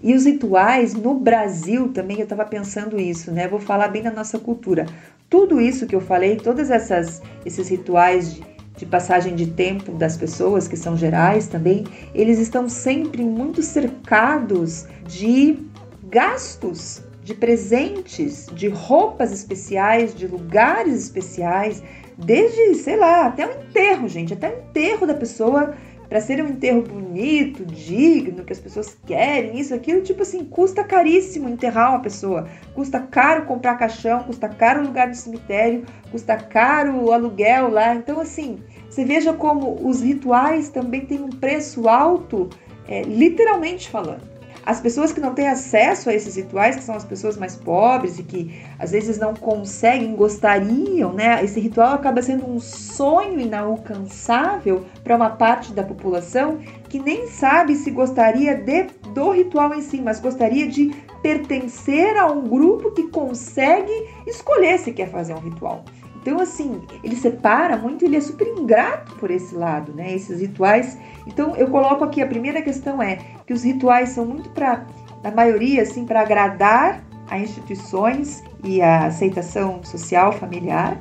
E 0.00 0.14
os 0.14 0.24
rituais 0.24 0.94
no 0.94 1.14
Brasil 1.14 1.88
também, 1.92 2.18
eu 2.18 2.22
estava 2.22 2.44
pensando 2.44 3.00
isso, 3.00 3.32
né? 3.32 3.48
Vou 3.48 3.58
falar 3.58 3.88
bem 3.88 4.02
da 4.02 4.12
nossa 4.12 4.38
cultura. 4.38 4.86
Tudo 5.28 5.60
isso 5.60 5.86
que 5.86 5.94
eu 5.94 6.00
falei, 6.00 6.36
todas 6.36 6.70
essas 6.70 7.22
esses 7.44 7.68
rituais 7.68 8.34
de 8.34 8.48
de 8.78 8.86
passagem 8.86 9.34
de 9.34 9.48
tempo 9.48 9.92
das 9.92 10.16
pessoas, 10.16 10.68
que 10.68 10.76
são 10.76 10.96
gerais 10.96 11.48
também, 11.48 11.84
eles 12.14 12.38
estão 12.38 12.68
sempre 12.68 13.24
muito 13.24 13.60
cercados 13.60 14.86
de 15.04 15.58
gastos, 16.04 17.02
de 17.24 17.34
presentes, 17.34 18.46
de 18.54 18.68
roupas 18.68 19.32
especiais, 19.32 20.14
de 20.14 20.28
lugares 20.28 20.94
especiais, 20.94 21.82
desde, 22.16 22.76
sei 22.76 22.96
lá, 22.96 23.26
até 23.26 23.46
o 23.46 23.50
enterro, 23.50 24.08
gente, 24.08 24.32
até 24.32 24.48
o 24.48 24.58
enterro 24.58 25.06
da 25.06 25.14
pessoa 25.14 25.74
para 26.08 26.20
ser 26.20 26.42
um 26.42 26.48
enterro 26.48 26.82
bonito, 26.82 27.64
digno, 27.66 28.44
que 28.44 28.52
as 28.52 28.58
pessoas 28.58 28.96
querem, 29.06 29.58
isso, 29.58 29.74
aquilo, 29.74 30.00
tipo 30.00 30.22
assim, 30.22 30.44
custa 30.44 30.82
caríssimo 30.82 31.48
enterrar 31.48 31.90
uma 31.90 32.00
pessoa. 32.00 32.48
Custa 32.74 32.98
caro 32.98 33.44
comprar 33.44 33.76
caixão, 33.76 34.22
custa 34.22 34.48
caro 34.48 34.80
o 34.80 34.86
lugar 34.86 35.08
no 35.08 35.14
cemitério, 35.14 35.84
custa 36.10 36.36
caro 36.36 37.04
o 37.04 37.12
aluguel 37.12 37.70
lá. 37.70 37.94
Então, 37.94 38.20
assim, 38.20 38.58
você 38.88 39.04
veja 39.04 39.34
como 39.34 39.86
os 39.86 40.00
rituais 40.00 40.70
também 40.70 41.04
têm 41.04 41.20
um 41.20 41.28
preço 41.28 41.88
alto, 41.88 42.48
é, 42.86 43.02
literalmente 43.02 43.90
falando. 43.90 44.37
As 44.68 44.82
pessoas 44.82 45.12
que 45.12 45.20
não 45.20 45.32
têm 45.32 45.48
acesso 45.48 46.10
a 46.10 46.14
esses 46.14 46.36
rituais, 46.36 46.76
que 46.76 46.82
são 46.82 46.94
as 46.94 47.02
pessoas 47.02 47.38
mais 47.38 47.56
pobres 47.56 48.18
e 48.18 48.22
que 48.22 48.62
às 48.78 48.90
vezes 48.90 49.16
não 49.16 49.32
conseguem, 49.32 50.14
gostariam, 50.14 51.10
né? 51.14 51.42
Esse 51.42 51.58
ritual 51.58 51.94
acaba 51.94 52.20
sendo 52.20 52.46
um 52.46 52.60
sonho 52.60 53.40
inalcançável 53.40 54.84
para 55.02 55.16
uma 55.16 55.30
parte 55.30 55.72
da 55.72 55.82
população 55.82 56.58
que 56.86 56.98
nem 56.98 57.28
sabe 57.28 57.76
se 57.76 57.90
gostaria 57.90 58.56
de, 58.56 58.88
do 59.14 59.30
ritual 59.30 59.72
em 59.72 59.80
si, 59.80 60.02
mas 60.02 60.20
gostaria 60.20 60.68
de 60.68 60.90
pertencer 61.22 62.18
a 62.18 62.26
um 62.26 62.46
grupo 62.46 62.90
que 62.90 63.08
consegue 63.08 64.06
escolher 64.26 64.78
se 64.78 64.92
quer 64.92 65.08
fazer 65.08 65.32
um 65.32 65.40
ritual. 65.40 65.82
Então, 66.28 66.42
assim, 66.42 66.82
ele 67.02 67.16
separa 67.16 67.74
muito, 67.78 68.04
ele 68.04 68.14
é 68.14 68.20
super 68.20 68.46
ingrato 68.48 69.16
por 69.16 69.30
esse 69.30 69.54
lado, 69.54 69.94
né? 69.94 70.14
Esses 70.14 70.42
rituais. 70.42 70.98
Então, 71.26 71.56
eu 71.56 71.70
coloco 71.70 72.04
aqui 72.04 72.20
a 72.20 72.26
primeira 72.26 72.60
questão 72.60 73.02
é 73.02 73.16
que 73.46 73.54
os 73.54 73.62
rituais 73.62 74.10
são 74.10 74.26
muito 74.26 74.50
para, 74.50 74.86
na 75.22 75.30
maioria, 75.30 75.80
assim, 75.80 76.04
para 76.04 76.20
agradar 76.20 77.02
a 77.30 77.38
instituições 77.38 78.44
e 78.62 78.82
a 78.82 79.06
aceitação 79.06 79.82
social, 79.82 80.30
familiar. 80.30 81.00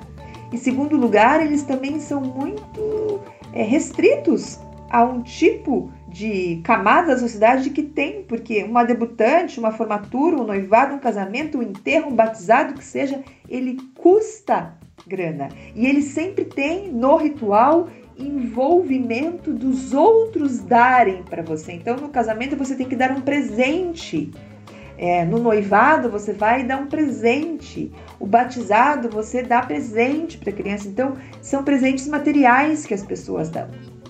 Em 0.49 0.55
segundo 0.55 0.95
lugar, 0.95 1.45
eles 1.45 1.63
também 1.63 1.99
são 1.99 2.21
muito 2.21 3.19
é, 3.51 3.63
restritos 3.63 4.61
a 4.89 5.03
um 5.03 5.21
tipo 5.21 5.91
de 6.07 6.61
camada 6.63 7.07
da 7.07 7.19
sociedade 7.19 7.69
que 7.71 7.83
tem, 7.83 8.23
porque 8.23 8.63
uma 8.63 8.85
debutante, 8.85 9.59
uma 9.59 9.73
formatura, 9.73 10.37
um 10.37 10.45
noivado, 10.45 10.95
um 10.95 10.99
casamento, 10.99 11.57
um 11.57 11.63
enterro, 11.63 12.11
um 12.11 12.15
batizado, 12.15 12.75
que 12.75 12.83
seja, 12.85 13.21
ele 13.49 13.77
custa 13.93 14.86
grana. 15.07 15.49
E 15.75 15.85
ele 15.85 16.01
sempre 16.01 16.45
tem 16.45 16.91
no 16.91 17.15
ritual 17.15 17.87
envolvimento 18.17 19.53
dos 19.53 19.93
outros 19.93 20.59
darem 20.59 21.23
para 21.23 21.43
você. 21.43 21.73
Então, 21.73 21.95
no 21.97 22.09
casamento 22.09 22.55
você 22.55 22.75
tem 22.75 22.87
que 22.87 22.95
dar 22.95 23.11
um 23.11 23.21
presente. 23.21 24.31
É, 24.97 25.23
no 25.23 25.37
noivado 25.37 26.09
você 26.09 26.33
vai 26.33 26.63
dar 26.63 26.77
um 26.77 26.87
presente. 26.87 27.91
O 28.19 28.25
batizado 28.25 29.09
você 29.09 29.43
dá 29.43 29.61
presente 29.61 30.37
para 30.37 30.49
a 30.49 30.53
criança. 30.53 30.87
Então, 30.87 31.13
são 31.41 31.63
presentes 31.63 32.07
materiais 32.07 32.85
que 32.85 32.93
as 32.93 33.03
pessoas 33.03 33.49
dão. 33.49 33.67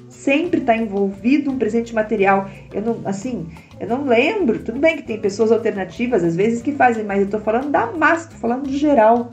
Sempre 0.07 0.61
está 0.61 0.75
envolvido 0.75 1.51
um 1.51 1.57
presente 1.57 1.93
material. 1.93 2.49
Eu 2.73 2.81
não, 2.81 3.01
assim, 3.05 3.47
eu 3.79 3.87
não 3.87 4.05
lembro. 4.05 4.63
Tudo 4.63 4.79
bem 4.79 4.95
que 4.95 5.03
tem 5.03 5.19
pessoas 5.19 5.51
alternativas 5.51 6.23
às 6.23 6.35
vezes 6.35 6.61
que 6.61 6.71
fazem, 6.71 7.03
mas 7.03 7.19
eu 7.19 7.25
estou 7.25 7.41
falando 7.41 7.69
da 7.69 7.91
massa, 7.91 8.25
estou 8.25 8.39
falando 8.39 8.67
de 8.67 8.77
geral. 8.77 9.31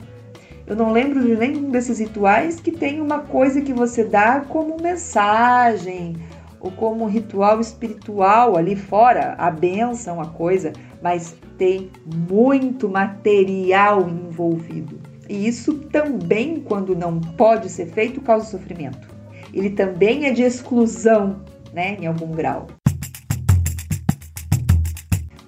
Eu 0.67 0.75
não 0.75 0.91
lembro 0.91 1.21
de 1.21 1.35
nenhum 1.35 1.69
desses 1.69 1.99
rituais 1.99 2.59
que 2.59 2.71
tem 2.71 2.99
uma 2.99 3.19
coisa 3.19 3.61
que 3.61 3.71
você 3.71 4.03
dá 4.03 4.41
como 4.41 4.81
mensagem 4.81 6.15
ou 6.59 6.71
como 6.71 7.05
ritual 7.05 7.61
espiritual 7.61 8.57
ali 8.57 8.75
fora, 8.75 9.35
a 9.37 9.51
benção, 9.51 10.19
a 10.19 10.25
coisa, 10.25 10.73
mas 11.03 11.35
tem 11.59 11.91
muito 12.27 12.89
material 12.89 14.09
envolvido. 14.09 14.99
E 15.29 15.47
isso 15.47 15.73
também, 15.91 16.59
quando 16.59 16.95
não 16.95 17.19
pode 17.19 17.69
ser 17.69 17.85
feito, 17.85 18.19
causa 18.21 18.45
sofrimento. 18.45 19.07
Ele 19.53 19.69
também 19.69 20.25
é 20.25 20.31
de 20.31 20.41
exclusão, 20.41 21.41
né, 21.71 21.95
em 21.99 22.07
algum 22.07 22.31
grau. 22.31 22.65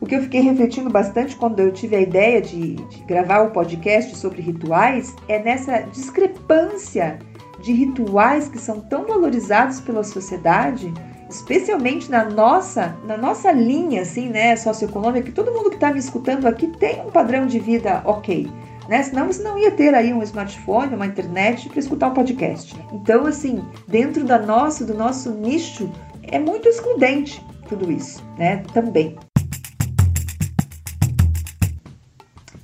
Que 0.08 0.16
eu 0.16 0.22
fiquei 0.22 0.40
refletindo 0.40 0.90
bastante 0.90 1.36
quando 1.36 1.60
eu 1.60 1.72
tive 1.72 1.96
a 1.98 2.02
ideia 2.02 2.42
de, 2.42 2.76
de 2.76 3.04
gravar 3.04 3.42
o 3.42 3.52
podcast 3.52 4.16
sobre 4.16 4.42
rituais 4.42 5.14
é 5.28 5.38
nessa 5.38 5.80
discrepância 5.82 7.20
de 7.60 7.74
rituais 7.74 8.48
que 8.48 8.58
são 8.58 8.80
tão 8.80 9.06
valorizados 9.06 9.82
pela 9.82 10.04
sociedade, 10.04 10.94
especialmente 11.30 12.10
na 12.10 12.24
nossa, 12.24 12.96
na 13.06 13.18
nossa 13.18 13.52
linha 13.52 14.04
assim, 14.04 14.30
né, 14.30 14.56
socioeconômica, 14.56 15.26
que 15.26 15.32
todo 15.34 15.52
mundo 15.52 15.70
que 15.70 15.76
está 15.76 15.92
me 15.92 16.00
escutando 16.00 16.48
aqui 16.48 16.68
tem 16.68 17.02
um 17.02 17.12
padrão 17.12 17.46
de 17.46 17.60
vida 17.60 18.02
ok, 18.06 18.50
né? 18.88 19.04
Senão 19.04 19.28
você 19.28 19.44
não 19.44 19.58
ia 19.58 19.72
ter 19.72 19.94
aí 19.94 20.14
um 20.14 20.24
smartphone, 20.24 20.96
uma 20.96 21.06
internet 21.06 21.68
para 21.68 21.80
escutar 21.80 22.08
um 22.08 22.14
podcast. 22.14 22.74
Então, 22.94 23.26
assim, 23.26 23.62
dentro 23.88 24.24
da 24.24 24.40
nossa, 24.40 24.86
do 24.86 24.94
nosso 24.94 25.32
nicho, 25.32 25.92
é 26.24 26.40
muito 26.40 26.70
excludente 26.70 27.46
tudo 27.68 27.92
isso, 27.92 28.24
né? 28.38 28.64
Também. 28.74 29.18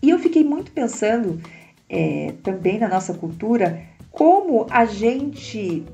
E 0.03 0.09
eu 0.09 0.19
fiquei 0.19 0.43
muito 0.43 0.69
pensando 0.73 1.39
é, 1.89 2.33
também 2.43 2.77
na 2.77 2.89
nossa 2.89 3.13
cultura 3.13 3.81
como 4.11 4.67
a 4.69 4.83
gente 4.83 5.85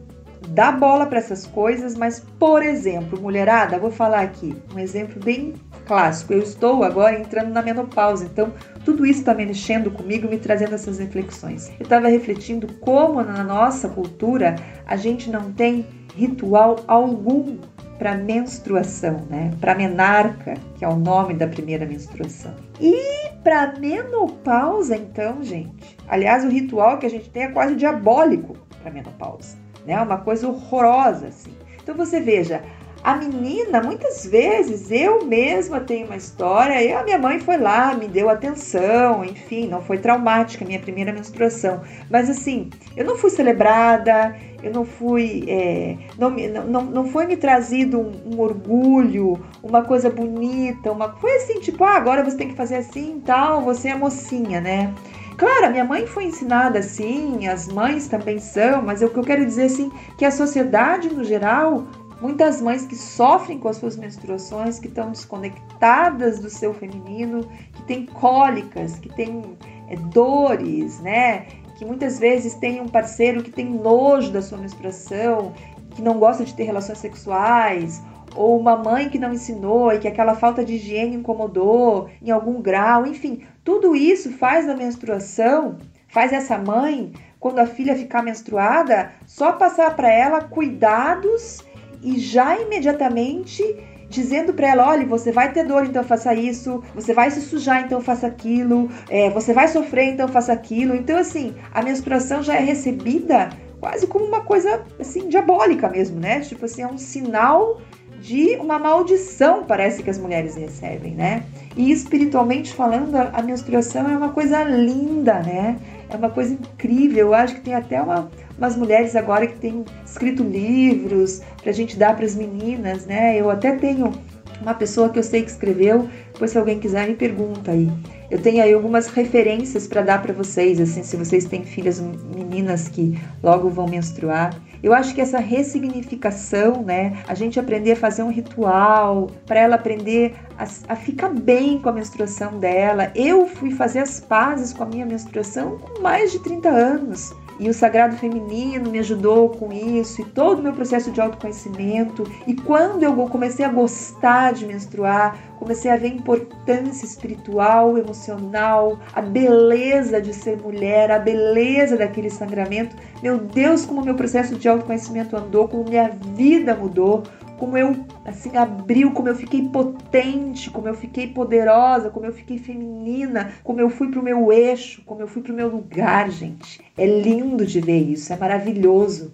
dá 0.47 0.71
bola 0.71 1.05
para 1.05 1.19
essas 1.19 1.45
coisas, 1.45 1.95
mas, 1.95 2.19
por 2.39 2.63
exemplo, 2.63 3.21
mulherada, 3.21 3.77
vou 3.77 3.91
falar 3.91 4.21
aqui 4.21 4.55
um 4.73 4.79
exemplo 4.79 5.21
bem 5.23 5.53
clássico. 5.85 6.33
Eu 6.33 6.39
estou 6.39 6.83
agora 6.83 7.19
entrando 7.19 7.51
na 7.51 7.61
menopausa, 7.61 8.25
então 8.25 8.51
tudo 8.83 9.05
isso 9.05 9.19
está 9.19 9.35
mexendo 9.35 9.91
comigo, 9.91 10.27
me 10.27 10.39
trazendo 10.39 10.73
essas 10.73 10.97
reflexões. 10.97 11.69
Eu 11.79 11.83
estava 11.83 12.07
refletindo 12.07 12.67
como 12.79 13.21
na 13.21 13.43
nossa 13.43 13.87
cultura 13.89 14.55
a 14.87 14.97
gente 14.97 15.29
não 15.29 15.53
tem 15.53 15.85
ritual 16.15 16.77
algum 16.87 17.57
para 17.99 18.15
menstruação, 18.15 19.27
né? 19.29 19.51
Para 19.59 19.75
menarca, 19.75 20.53
que 20.77 20.85
é 20.85 20.87
o 20.87 20.95
nome 20.95 21.33
da 21.33 21.45
primeira 21.45 21.85
menstruação. 21.85 22.55
E 22.79 23.29
para 23.43 23.77
menopausa, 23.77 24.95
então, 24.95 25.43
gente. 25.43 25.97
Aliás, 26.07 26.45
o 26.45 26.49
ritual 26.49 26.97
que 26.97 27.05
a 27.05 27.09
gente 27.09 27.29
tem 27.29 27.43
é 27.43 27.47
quase 27.49 27.75
diabólico 27.75 28.57
para 28.81 28.89
menopausa, 28.89 29.57
né? 29.85 30.01
Uma 30.01 30.17
coisa 30.17 30.47
horrorosa 30.47 31.27
assim. 31.27 31.53
Então 31.83 31.93
você 31.93 32.21
veja, 32.21 32.63
a 33.03 33.15
menina, 33.15 33.81
muitas 33.81 34.25
vezes, 34.25 34.91
eu 34.91 35.25
mesma 35.25 35.79
tenho 35.79 36.05
uma 36.05 36.17
história, 36.17 36.81
e 36.81 36.91
a 36.93 37.03
minha 37.03 37.17
mãe 37.17 37.39
foi 37.39 37.57
lá, 37.57 37.93
me 37.93 38.07
deu 38.07 38.29
atenção, 38.29 39.23
enfim, 39.23 39.67
não 39.67 39.81
foi 39.81 39.97
traumática 39.97 40.65
a 40.65 40.67
minha 40.67 40.79
primeira 40.79 41.13
menstruação. 41.13 41.81
Mas 42.09 42.29
assim, 42.29 42.69
eu 42.97 43.05
não 43.05 43.17
fui 43.17 43.29
celebrada, 43.29 44.35
eu 44.61 44.73
não 44.73 44.83
fui. 44.83 45.45
É, 45.47 45.97
não, 46.17 46.29
não, 46.29 46.83
não 46.83 47.05
foi 47.05 47.25
me 47.25 47.37
trazido 47.37 47.99
um, 47.99 48.35
um, 48.35 48.39
orgulho, 48.39 49.39
uma 49.63 49.81
coisa 49.83 50.09
bonita, 50.09 50.91
uma. 50.91 51.13
Foi 51.13 51.35
assim, 51.37 51.59
tipo, 51.59 51.83
ah, 51.83 51.95
agora 51.95 52.23
você 52.23 52.35
tem 52.35 52.49
que 52.49 52.55
fazer 52.55 52.75
assim 52.75 53.17
e 53.17 53.21
tal, 53.21 53.61
você 53.61 53.89
é 53.89 53.95
mocinha, 53.95 54.59
né? 54.59 54.93
Claro, 55.37 55.71
minha 55.71 55.85
mãe 55.85 56.05
foi 56.05 56.25
ensinada 56.25 56.79
assim, 56.79 57.47
as 57.47 57.69
mães 57.69 58.09
também 58.09 58.39
são, 58.39 58.81
mas 58.81 59.01
o 59.01 59.07
que 59.07 59.17
eu 59.17 59.23
quero 59.23 59.45
dizer 59.45 59.67
assim, 59.67 59.89
que 60.17 60.25
a 60.25 60.31
sociedade 60.31 61.07
no 61.07 61.23
geral 61.23 61.85
Muitas 62.21 62.61
mães 62.61 62.85
que 62.85 62.95
sofrem 62.95 63.57
com 63.57 63.69
as 63.69 63.77
suas 63.77 63.95
menstruações, 63.95 64.77
que 64.77 64.87
estão 64.87 65.11
desconectadas 65.11 66.39
do 66.39 66.49
seu 66.49 66.73
feminino, 66.73 67.47
que 67.73 67.83
têm 67.83 68.05
cólicas, 68.05 68.99
que 68.99 69.07
têm 69.09 69.57
é, 69.87 69.95
dores, 69.95 70.99
né? 70.99 71.47
Que 71.77 71.85
muitas 71.85 72.19
vezes 72.19 72.55
tem 72.55 72.81
um 72.81 72.89
parceiro 72.89 73.41
que 73.41 73.51
tem 73.51 73.65
nojo 73.65 74.31
da 74.31 74.41
sua 74.41 74.57
menstruação, 74.57 75.53
que 75.91 76.01
não 76.01 76.19
gosta 76.19 76.43
de 76.43 76.53
ter 76.53 76.63
relações 76.63 76.97
sexuais, 76.97 78.01
ou 78.35 78.59
uma 78.59 78.75
mãe 78.75 79.09
que 79.09 79.17
não 79.17 79.33
ensinou 79.33 79.91
e 79.93 79.99
que 79.99 80.07
aquela 80.07 80.35
falta 80.35 80.63
de 80.63 80.75
higiene 80.75 81.15
incomodou 81.15 82.09
em 82.21 82.31
algum 82.31 82.61
grau, 82.61 83.05
enfim, 83.05 83.43
tudo 83.63 83.95
isso 83.95 84.31
faz 84.31 84.67
a 84.67 84.75
menstruação, 84.75 85.77
faz 86.09 86.33
essa 86.33 86.57
mãe, 86.57 87.13
quando 87.39 87.59
a 87.59 87.65
filha 87.65 87.95
ficar 87.95 88.21
menstruada, 88.21 89.13
só 89.25 89.53
passar 89.53 89.95
para 89.95 90.11
ela 90.11 90.41
cuidados 90.41 91.63
e 92.01 92.19
já 92.19 92.59
imediatamente 92.59 93.63
dizendo 94.09 94.53
para 94.53 94.69
ela: 94.69 94.87
olha, 94.87 95.05
você 95.05 95.31
vai 95.31 95.51
ter 95.51 95.65
dor, 95.65 95.85
então 95.85 96.03
faça 96.03 96.33
isso, 96.33 96.83
você 96.95 97.13
vai 97.13 97.29
se 97.31 97.41
sujar, 97.41 97.85
então 97.85 98.01
faça 98.01 98.27
aquilo, 98.27 98.89
é, 99.09 99.29
você 99.29 99.53
vai 99.53 99.67
sofrer, 99.67 100.13
então 100.13 100.27
faça 100.27 100.51
aquilo. 100.51 100.95
Então, 100.95 101.17
assim, 101.17 101.53
a 101.71 101.81
menstruação 101.81 102.41
já 102.41 102.55
é 102.55 102.59
recebida 102.59 103.49
quase 103.79 104.07
como 104.07 104.25
uma 104.25 104.41
coisa 104.41 104.83
assim 104.99 105.29
diabólica 105.29 105.87
mesmo, 105.87 106.19
né? 106.19 106.41
Tipo 106.41 106.65
assim, 106.65 106.81
é 106.81 106.87
um 106.87 106.97
sinal 106.97 107.79
de 108.19 108.57
uma 108.57 108.77
maldição, 108.77 109.63
parece 109.63 110.03
que 110.03 110.09
as 110.09 110.17
mulheres 110.17 110.55
recebem, 110.55 111.13
né? 111.13 111.43
E 111.77 111.89
espiritualmente 111.89 112.73
falando, 112.73 113.15
a 113.15 113.41
menstruação 113.41 114.09
é 114.09 114.17
uma 114.17 114.29
coisa 114.29 114.61
linda, 114.63 115.41
né? 115.41 115.77
É 116.09 116.17
uma 116.17 116.29
coisa 116.29 116.53
incrível. 116.53 117.27
Eu 117.27 117.33
acho 117.33 117.55
que 117.55 117.61
tem 117.61 117.73
até 117.73 118.01
uma, 118.01 118.29
umas 118.59 118.75
mulheres 118.75 119.15
agora 119.15 119.47
que 119.47 119.57
têm 119.57 119.83
escrito 120.05 120.43
livros 120.43 121.41
para 121.61 121.71
a 121.71 121.73
gente 121.73 121.97
dar 121.97 122.15
para 122.15 122.25
as 122.25 122.35
meninas, 122.35 123.05
né? 123.05 123.39
Eu 123.39 123.49
até 123.49 123.71
tenho 123.75 124.13
uma 124.61 124.73
pessoa 124.73 125.09
que 125.09 125.17
eu 125.17 125.23
sei 125.23 125.41
que 125.41 125.49
escreveu, 125.49 126.07
depois 126.33 126.51
se 126.51 126.57
alguém 126.57 126.79
quiser 126.79 127.07
me 127.07 127.15
pergunta 127.15 127.71
aí. 127.71 127.89
Eu 128.29 128.39
tenho 128.39 128.61
aí 128.61 128.73
algumas 128.73 129.07
referências 129.07 129.87
para 129.87 130.01
dar 130.01 130.21
para 130.21 130.33
vocês, 130.33 130.79
assim, 130.79 131.01
se 131.01 131.17
vocês 131.17 131.45
têm 131.45 131.63
filhas 131.63 131.99
meninas 132.35 132.87
que 132.87 133.17
logo 133.41 133.69
vão 133.69 133.87
menstruar. 133.87 134.53
Eu 134.83 134.93
acho 134.93 135.15
que 135.15 135.21
essa 135.21 135.39
ressignificação, 135.39 136.83
né, 136.83 137.17
a 137.27 137.33
gente 137.33 137.59
aprender 137.59 137.93
a 137.93 137.95
fazer 137.95 138.23
um 138.23 138.31
ritual, 138.31 139.31
para 139.45 139.59
ela 139.59 139.75
aprender 139.75 140.35
a, 140.57 140.65
a, 140.89 140.95
ficar 140.95 141.29
bem 141.29 141.79
com 141.79 141.89
a 141.89 141.93
menstruação 141.93 142.59
dela. 142.59 143.11
Eu 143.15 143.47
fui 143.47 143.71
fazer 143.71 143.99
as 143.99 144.19
pazes 144.19 144.73
com 144.73 144.83
a 144.83 144.85
minha 144.85 145.05
menstruação 145.05 145.77
com 145.77 146.01
mais 146.01 146.31
de 146.31 146.39
30 146.39 146.69
anos. 146.69 147.33
E 147.59 147.69
o 147.69 147.73
Sagrado 147.73 148.15
Feminino 148.15 148.89
me 148.89 148.99
ajudou 148.99 149.49
com 149.49 149.73
isso, 149.73 150.21
e 150.21 150.25
todo 150.25 150.59
o 150.59 150.63
meu 150.63 150.71
processo 150.71 151.11
de 151.11 151.19
autoconhecimento. 151.19 152.23
E 152.47 152.55
quando 152.55 153.03
eu 153.03 153.13
comecei 153.27 153.65
a 153.65 153.69
gostar 153.69 154.53
de 154.53 154.65
menstruar, 154.65 155.37
comecei 155.59 155.91
a 155.91 155.97
ver 155.97 156.07
a 156.07 156.15
importância 156.15 157.05
espiritual, 157.05 157.97
emocional, 157.97 158.97
a 159.13 159.21
beleza 159.21 160.21
de 160.21 160.33
ser 160.33 160.57
mulher, 160.57 161.11
a 161.11 161.19
beleza 161.19 161.97
daquele 161.97 162.29
sangramento. 162.29 162.95
Meu 163.21 163.37
Deus, 163.37 163.85
como 163.85 164.05
meu 164.05 164.15
processo 164.15 164.55
de 164.55 164.69
autoconhecimento 164.69 165.35
andou, 165.35 165.67
como 165.67 165.83
minha 165.83 166.09
vida 166.09 166.73
mudou, 166.73 167.23
como 167.59 167.77
eu 167.77 167.93
assim 168.25 168.55
abriu, 168.55 169.11
como 169.11 169.27
eu 169.27 169.35
fiquei 169.35 169.67
potente, 169.67 170.71
como 170.71 170.87
eu 170.87 170.93
fiquei 170.93 171.27
poderosa, 171.27 172.09
como 172.09 172.25
eu 172.25 172.31
fiquei 172.31 172.57
feminina, 172.57 173.51
como 173.63 173.81
eu 173.81 173.89
fui 173.89 174.09
pro 174.09 174.23
meu 174.23 174.51
eixo, 174.51 175.03
como 175.05 175.21
eu 175.21 175.27
fui 175.27 175.41
pro 175.41 175.53
meu 175.53 175.67
lugar, 175.67 176.31
gente. 176.31 176.79
É 176.97 177.05
lindo 177.05 177.65
de 177.65 177.81
ver 177.81 177.99
isso, 177.99 178.31
é 178.31 178.37
maravilhoso. 178.37 179.33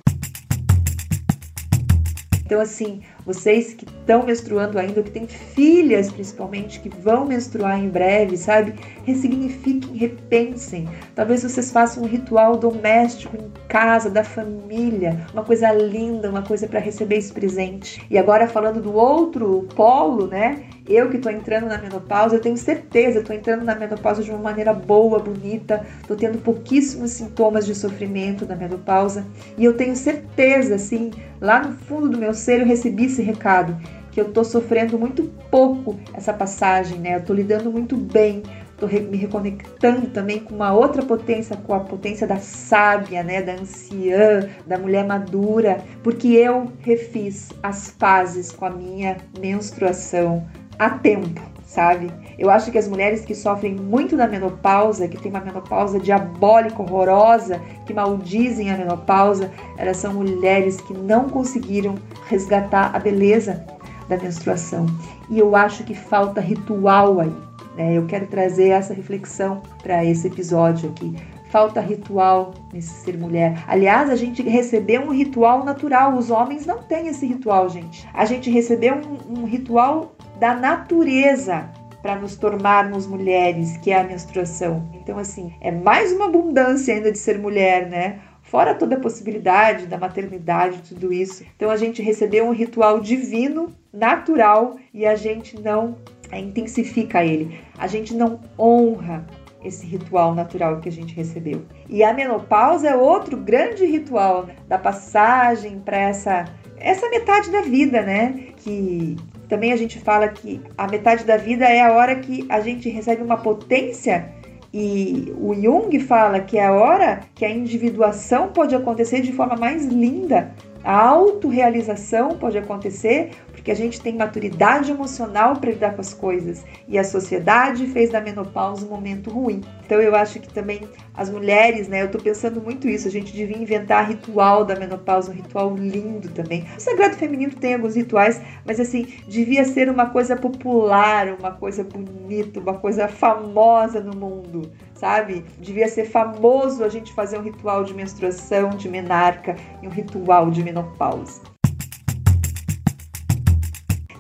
Então, 2.46 2.62
assim, 2.62 3.02
vocês 3.26 3.74
que 3.74 3.86
estão 3.86 4.24
menstruando 4.24 4.78
ainda, 4.78 5.00
ou 5.00 5.04
que 5.04 5.10
têm 5.10 5.28
filhas 5.28 6.12
principalmente, 6.12 6.80
que 6.80 6.90
vão 6.90 7.26
menstruar 7.26 7.84
em 7.84 7.90
breve, 7.90 8.38
sabe? 8.38 8.76
Ressignifiquem, 9.04 9.96
repensem. 9.96 10.88
Talvez 11.16 11.42
vocês 11.42 11.72
façam 11.72 12.04
um 12.04 12.08
ritual 12.08 12.56
doméstico 12.56 13.36
em 13.36 13.52
casa, 13.68 14.12
da 14.12 14.24
família, 14.24 15.26
uma 15.34 15.44
coisa 15.44 15.72
linda, 15.72 16.30
uma 16.30 16.44
coisa 16.44 16.68
para 16.68 16.80
receber 16.80 17.18
esse 17.18 17.34
presente. 17.34 18.06
E 18.12 18.18
agora, 18.18 18.48
falando 18.48 18.80
do 18.80 18.94
outro 18.94 19.68
polo, 19.76 20.28
né? 20.28 20.66
Eu 20.88 21.10
que 21.10 21.18
estou 21.18 21.32
entrando 21.32 21.66
na 21.66 21.80
menopausa, 21.80 22.36
eu 22.36 22.42
tenho 22.42 22.58
certeza, 22.58 23.20
estou 23.20 23.36
entrando 23.36 23.64
na 23.64 23.74
menopausa 23.74 24.22
de 24.22 24.30
uma 24.30 24.40
maneira 24.40 24.72
boa, 24.72 25.18
bonita, 25.18 25.84
estou 26.00 26.16
tendo 26.16 26.38
pouquíssimos 26.38 27.12
sintomas 27.12 27.66
de 27.66 27.74
sofrimento 27.74 28.46
na 28.46 28.56
menopausa 28.56 29.26
e 29.58 29.66
eu 29.66 29.76
tenho 29.76 29.96
certeza, 29.96 30.76
assim, 30.76 31.12
lá 31.42 31.64
no 31.64 31.74
fundo 31.74 32.08
do 32.08 32.18
meu 32.18 32.36
ser 32.36 32.60
eu 32.60 32.68
recebi 32.68 33.06
esse 33.06 33.24
recado 33.24 33.76
que 34.12 34.22
eu 34.22 34.28
estou 34.28 34.46
sofrendo 34.46 34.98
muito 34.98 35.24
pouco 35.50 36.00
essa 36.14 36.32
passagem, 36.32 37.00
né? 37.00 37.16
Eu 37.16 37.20
estou 37.20 37.36
lidando 37.36 37.70
muito 37.70 37.98
bem, 37.98 38.44
estou 38.72 38.88
me 38.88 39.18
reconectando 39.18 40.08
também 40.08 40.40
com 40.40 40.56
uma 40.56 40.72
outra 40.72 41.02
potência, 41.02 41.58
com 41.58 41.74
a 41.74 41.82
potência 41.82 42.26
da 42.26 42.38
sábia, 42.38 43.24
né? 43.24 43.42
Da 43.42 43.54
anciã, 43.54 44.48
da 44.66 44.78
mulher 44.78 45.06
madura, 45.06 45.84
porque 46.02 46.30
eu 46.30 46.72
refiz 46.80 47.50
as 47.62 47.90
pazes 47.90 48.52
com 48.52 48.66
a 48.66 48.70
minha 48.70 49.18
menstruação 49.38 50.46
a 50.78 50.90
tempo, 50.90 51.42
sabe? 51.66 52.12
Eu 52.38 52.50
acho 52.50 52.72
que 52.72 52.78
as 52.78 52.88
mulheres 52.88 53.24
que 53.24 53.34
sofrem 53.34 53.76
muito 53.76 54.18
da 54.18 54.28
menopausa, 54.28 55.08
que 55.08 55.18
tem 55.18 55.32
uma 55.32 55.42
menopausa 55.42 56.00
diabólica, 56.00 56.82
horrorosa, 56.82 57.62
que 57.86 57.94
maldizem 57.94 58.72
a 58.72 58.78
menopausa, 58.78 59.52
elas 59.78 59.98
são 59.98 60.14
mulheres 60.14 60.80
que 60.82 60.94
não 60.94 61.30
conseguiram 61.30 61.96
resgatar 62.28 62.96
a 62.96 63.00
beleza 63.00 63.66
da 64.10 64.18
menstruação. 64.18 64.86
E 65.30 65.40
eu 65.40 65.56
acho 65.56 65.84
que 65.84 65.96
falta 65.96 66.40
ritual 66.42 67.20
aí. 67.20 67.34
Né? 67.76 67.94
Eu 67.94 68.06
quero 68.06 68.28
trazer 68.28 68.70
essa 68.70 68.94
reflexão 68.94 69.62
para 69.82 70.04
esse 70.04 70.28
episódio 70.28 70.90
aqui 70.90 71.16
falta 71.56 71.80
ritual 71.80 72.54
nesse 72.74 72.90
ser 72.90 73.18
mulher. 73.18 73.64
Aliás, 73.66 74.10
a 74.10 74.16
gente 74.18 74.44
recebeu 74.44 75.04
um 75.04 75.14
ritual 75.14 75.64
natural. 75.64 76.18
Os 76.18 76.30
homens 76.30 76.66
não 76.66 76.84
têm 76.84 77.08
esse 77.08 77.26
ritual, 77.26 77.70
gente. 77.70 78.06
A 78.14 78.26
gente 78.26 78.50
recebeu 78.50 78.96
um, 78.96 79.40
um 79.40 79.46
ritual 79.46 80.15
da 80.40 80.54
natureza 80.54 81.70
para 82.02 82.16
nos 82.16 82.36
tornarmos 82.36 83.08
mulheres, 83.08 83.78
que 83.78 83.92
é 83.92 84.00
a 84.00 84.04
menstruação. 84.04 84.88
Então, 84.94 85.18
assim, 85.18 85.54
é 85.60 85.72
mais 85.72 86.12
uma 86.12 86.26
abundância 86.26 86.94
ainda 86.94 87.12
de 87.12 87.18
ser 87.18 87.40
mulher, 87.40 87.90
né? 87.90 88.20
Fora 88.44 88.76
toda 88.76 88.96
a 88.96 89.00
possibilidade 89.00 89.88
da 89.88 89.98
maternidade, 89.98 90.84
tudo 90.88 91.12
isso. 91.12 91.44
Então, 91.56 91.72
a 91.72 91.78
gente 91.78 92.04
recebeu 92.04 92.46
um 92.46 92.52
ritual 92.52 93.00
divino, 93.00 93.74
natural, 93.92 94.78
e 94.94 95.04
a 95.04 95.16
gente 95.16 95.60
não 95.60 95.96
intensifica 96.32 97.26
ele. 97.26 97.60
A 97.78 97.88
gente 97.88 98.14
não 98.14 98.40
honra 98.58 99.26
esse 99.64 99.88
ritual 99.88 100.36
natural 100.36 100.80
que 100.80 100.90
a 100.90 100.92
gente 100.92 101.16
recebeu. 101.16 101.66
E 101.90 102.04
a 102.04 102.14
menopausa 102.14 102.90
é 102.90 102.96
outro 102.96 103.36
grande 103.36 103.84
ritual 103.84 104.48
da 104.68 104.78
passagem 104.78 105.80
para 105.80 105.98
essa 105.98 106.46
essa 106.78 107.10
metade 107.10 107.50
da 107.52 107.62
vida, 107.62 108.02
né? 108.02 108.50
Que 108.58 109.16
também 109.48 109.72
a 109.72 109.76
gente 109.76 110.00
fala 110.00 110.28
que 110.28 110.62
a 110.78 110.88
metade 110.88 111.24
da 111.24 111.38
vida 111.38 111.66
é 111.66 111.82
a 111.82 111.94
hora 111.94 112.16
que 112.16 112.46
a 112.50 112.60
gente 112.60 112.90
recebe 112.90 113.22
uma 113.22 113.38
potência 113.38 114.34
E 114.74 115.34
o 115.40 115.54
Jung 115.54 115.98
fala 116.00 116.42
que 116.42 116.58
é 116.58 116.66
a 116.66 116.74
hora 116.74 117.22
que 117.34 117.46
a 117.46 117.50
individuação 117.50 118.50
pode 118.50 118.76
acontecer 118.76 119.22
de 119.22 119.32
forma 119.32 119.56
mais 119.56 119.86
linda, 119.86 120.52
a 120.84 121.00
autorrealização 121.08 122.38
pode 122.38 122.58
acontecer 122.58 123.32
porque 123.66 123.72
a 123.72 123.76
gente 123.76 124.00
tem 124.00 124.16
maturidade 124.16 124.92
emocional 124.92 125.56
para 125.56 125.72
lidar 125.72 125.96
com 125.96 126.02
as 126.02 126.14
coisas 126.14 126.64
e 126.88 127.00
a 127.00 127.04
sociedade 127.04 127.88
fez 127.88 128.12
da 128.12 128.22
menopausa 128.22 128.86
um 128.86 128.90
momento 128.90 129.32
ruim. 129.32 129.62
Então 129.84 130.00
eu 130.00 130.16
acho 130.16 130.40
que 130.40 130.54
também 130.54 130.82
as 131.16 131.32
mulheres, 131.32 131.88
né, 131.88 132.04
eu 132.04 132.12
tô 132.12 132.20
pensando 132.20 132.62
muito 132.62 132.88
isso, 132.88 133.08
a 133.08 133.12
gente 133.12 133.34
devia 133.34 133.58
inventar 133.58 134.08
ritual 134.08 134.64
da 134.64 134.76
menopausa, 134.76 135.32
um 135.32 135.34
ritual 135.34 135.76
lindo 135.76 136.30
também. 136.30 136.64
O 136.78 136.80
Sagrado 136.80 137.16
Feminino 137.16 137.56
tem 137.56 137.74
alguns 137.74 137.96
rituais, 137.96 138.40
mas 138.64 138.80
assim, 138.80 139.08
devia 139.28 139.66
ser 139.66 139.90
uma 139.90 140.12
coisa 140.12 140.36
popular, 140.36 141.30
uma 141.30 141.52
coisa 141.52 141.84
bonita, 141.84 142.60
uma 142.60 142.76
coisa 142.76 143.08
famosa 143.08 144.00
no 144.00 144.16
mundo 144.16 144.72
sabe? 144.94 145.44
Devia 145.60 145.90
ser 145.90 146.06
famoso 146.06 146.82
a 146.82 146.88
gente 146.88 147.12
fazer 147.14 147.38
um 147.38 147.42
ritual 147.42 147.84
de 147.84 147.94
menstruação, 147.94 148.70
de 148.70 148.88
menarca 148.88 149.54
e 149.84 149.88
um 149.88 149.92
ritual 149.92 150.50
de 150.50 150.64
menopausa. 150.64 151.55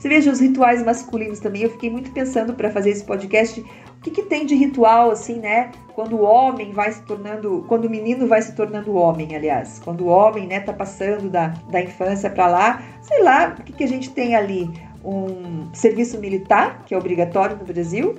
Você 0.05 0.09
veja 0.09 0.31
os 0.31 0.39
rituais 0.39 0.85
masculinos 0.85 1.39
também. 1.39 1.63
Eu 1.63 1.71
fiquei 1.71 1.89
muito 1.89 2.11
pensando 2.11 2.53
para 2.53 2.69
fazer 2.69 2.91
esse 2.91 3.03
podcast. 3.03 3.59
O 3.59 4.01
que, 4.03 4.11
que 4.11 4.21
tem 4.21 4.45
de 4.45 4.53
ritual, 4.53 5.09
assim, 5.09 5.39
né? 5.39 5.71
Quando 5.95 6.15
o 6.15 6.21
homem 6.21 6.71
vai 6.71 6.91
se 6.91 7.01
tornando. 7.01 7.65
Quando 7.67 7.85
o 7.85 7.89
menino 7.89 8.27
vai 8.27 8.39
se 8.39 8.53
tornando 8.53 8.93
homem, 8.93 9.35
aliás. 9.35 9.81
Quando 9.83 10.01
o 10.01 10.07
homem, 10.07 10.45
né, 10.45 10.59
tá 10.59 10.71
passando 10.71 11.27
da, 11.27 11.47
da 11.71 11.81
infância 11.81 12.29
para 12.29 12.45
lá. 12.45 12.83
Sei 13.01 13.23
lá, 13.23 13.55
o 13.59 13.63
que, 13.63 13.73
que 13.73 13.83
a 13.83 13.87
gente 13.87 14.11
tem 14.11 14.35
ali? 14.35 14.71
Um 15.03 15.73
serviço 15.73 16.19
militar, 16.19 16.83
que 16.85 16.93
é 16.93 16.97
obrigatório 16.99 17.57
no 17.57 17.65
Brasil. 17.65 18.15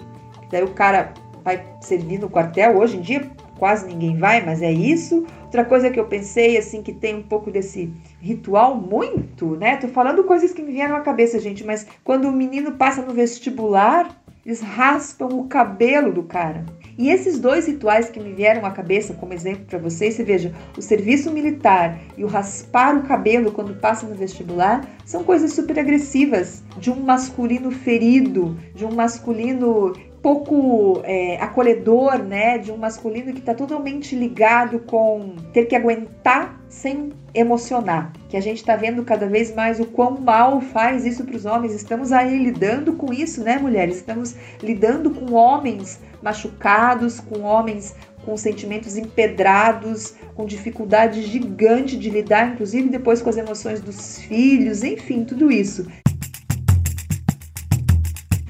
Daí 0.51 0.65
o 0.65 0.73
cara 0.73 1.15
vai 1.45 1.65
servir 1.81 2.19
no 2.19 2.29
quartel. 2.29 2.79
Hoje 2.79 2.97
em 2.97 3.01
dia 3.01 3.31
quase 3.59 3.87
ninguém 3.87 4.17
vai, 4.17 4.45
mas 4.45 4.63
é 4.63 4.73
isso. 4.73 5.27
Outra 5.45 5.65
coisa 5.65 5.91
que 5.91 5.99
eu 5.99 6.07
pensei, 6.07 6.57
assim, 6.57 6.83
que 6.83 6.93
tem 6.93 7.17
um 7.17 7.23
pouco 7.23 7.51
desse 7.51 7.93
ritual 8.21 8.77
muito, 8.77 9.57
né? 9.57 9.77
Tô 9.77 9.89
falando 9.89 10.25
coisas 10.25 10.53
que 10.53 10.63
me 10.63 10.73
vieram 10.73 10.97
à 10.97 11.01
cabeça, 11.01 11.39
gente, 11.39 11.65
mas 11.65 11.87
quando 12.05 12.29
o 12.29 12.33
menino 12.33 12.73
passa 12.73 13.03
no 13.03 13.13
vestibular, 13.13 14.15
eles 14.45 14.61
raspam 14.61 15.29
o 15.33 15.49
cabelo 15.49 16.13
do 16.13 16.23
cara. 16.23 16.65
E 16.97 17.11
esses 17.11 17.39
dois 17.39 17.67
rituais 17.67 18.09
que 18.09 18.21
me 18.21 18.33
vieram 18.33 18.65
à 18.65 18.71
cabeça 18.71 19.13
como 19.13 19.35
exemplo 19.35 19.67
para 19.67 19.79
vocês, 19.79 20.15
você 20.15 20.23
veja, 20.23 20.55
o 20.79 20.81
serviço 20.81 21.33
militar 21.33 21.99
e 22.17 22.25
o 22.25 22.29
raspar 22.29 22.97
o 22.97 23.03
cabelo 23.03 23.51
quando 23.51 23.75
passa 23.75 24.07
no 24.07 24.15
vestibular, 24.15 24.89
são 25.05 25.25
coisas 25.25 25.53
super 25.53 25.79
agressivas 25.79 26.63
de 26.79 26.91
um 26.91 27.01
masculino 27.01 27.71
ferido, 27.71 28.57
de 28.75 28.87
um 28.87 28.95
masculino 28.95 29.93
pouco 30.27 31.03
é, 31.05 31.41
acolhedor, 31.41 32.19
né, 32.19 32.59
de 32.59 32.73
um 32.73 32.77
masculino 32.77 33.33
que 33.33 33.39
está 33.39 33.55
totalmente 33.55 34.17
ligado 34.17 34.81
com 34.81 35.37
ter 35.53 35.67
que 35.67 35.77
aguentar 35.77 36.61
sem 36.69 37.13
emocionar. 37.33 38.13
Que 38.29 38.37
a 38.37 38.41
gente 38.41 38.57
está 38.57 38.75
vendo 38.75 39.05
cada 39.05 39.29
vez 39.29 39.55
mais 39.55 39.79
o 39.79 39.87
quão 39.87 40.19
mal 40.19 40.61
faz 40.61 41.07
isso 41.07 41.23
para 41.23 41.37
os 41.37 41.45
homens. 41.45 41.73
Estamos 41.75 42.11
aí 42.11 42.43
lidando 42.43 42.95
com 42.95 43.13
isso, 43.13 43.41
né, 43.45 43.57
mulheres? 43.57 43.99
Estamos 43.99 44.35
lidando 44.61 45.13
com 45.13 45.33
homens 45.33 46.01
machucados, 46.21 47.21
com 47.21 47.43
homens 47.43 47.95
com 48.25 48.37
sentimentos 48.37 48.97
empedrados, 48.97 50.15
com 50.35 50.45
dificuldade 50.45 51.23
gigante 51.23 51.97
de 51.97 52.11
lidar, 52.11 52.55
inclusive 52.55 52.89
depois 52.89 53.23
com 53.23 53.31
as 53.31 53.37
emoções 53.37 53.81
dos 53.81 54.19
filhos, 54.19 54.83
enfim, 54.83 55.23
tudo 55.23 55.53
isso. 55.53 55.87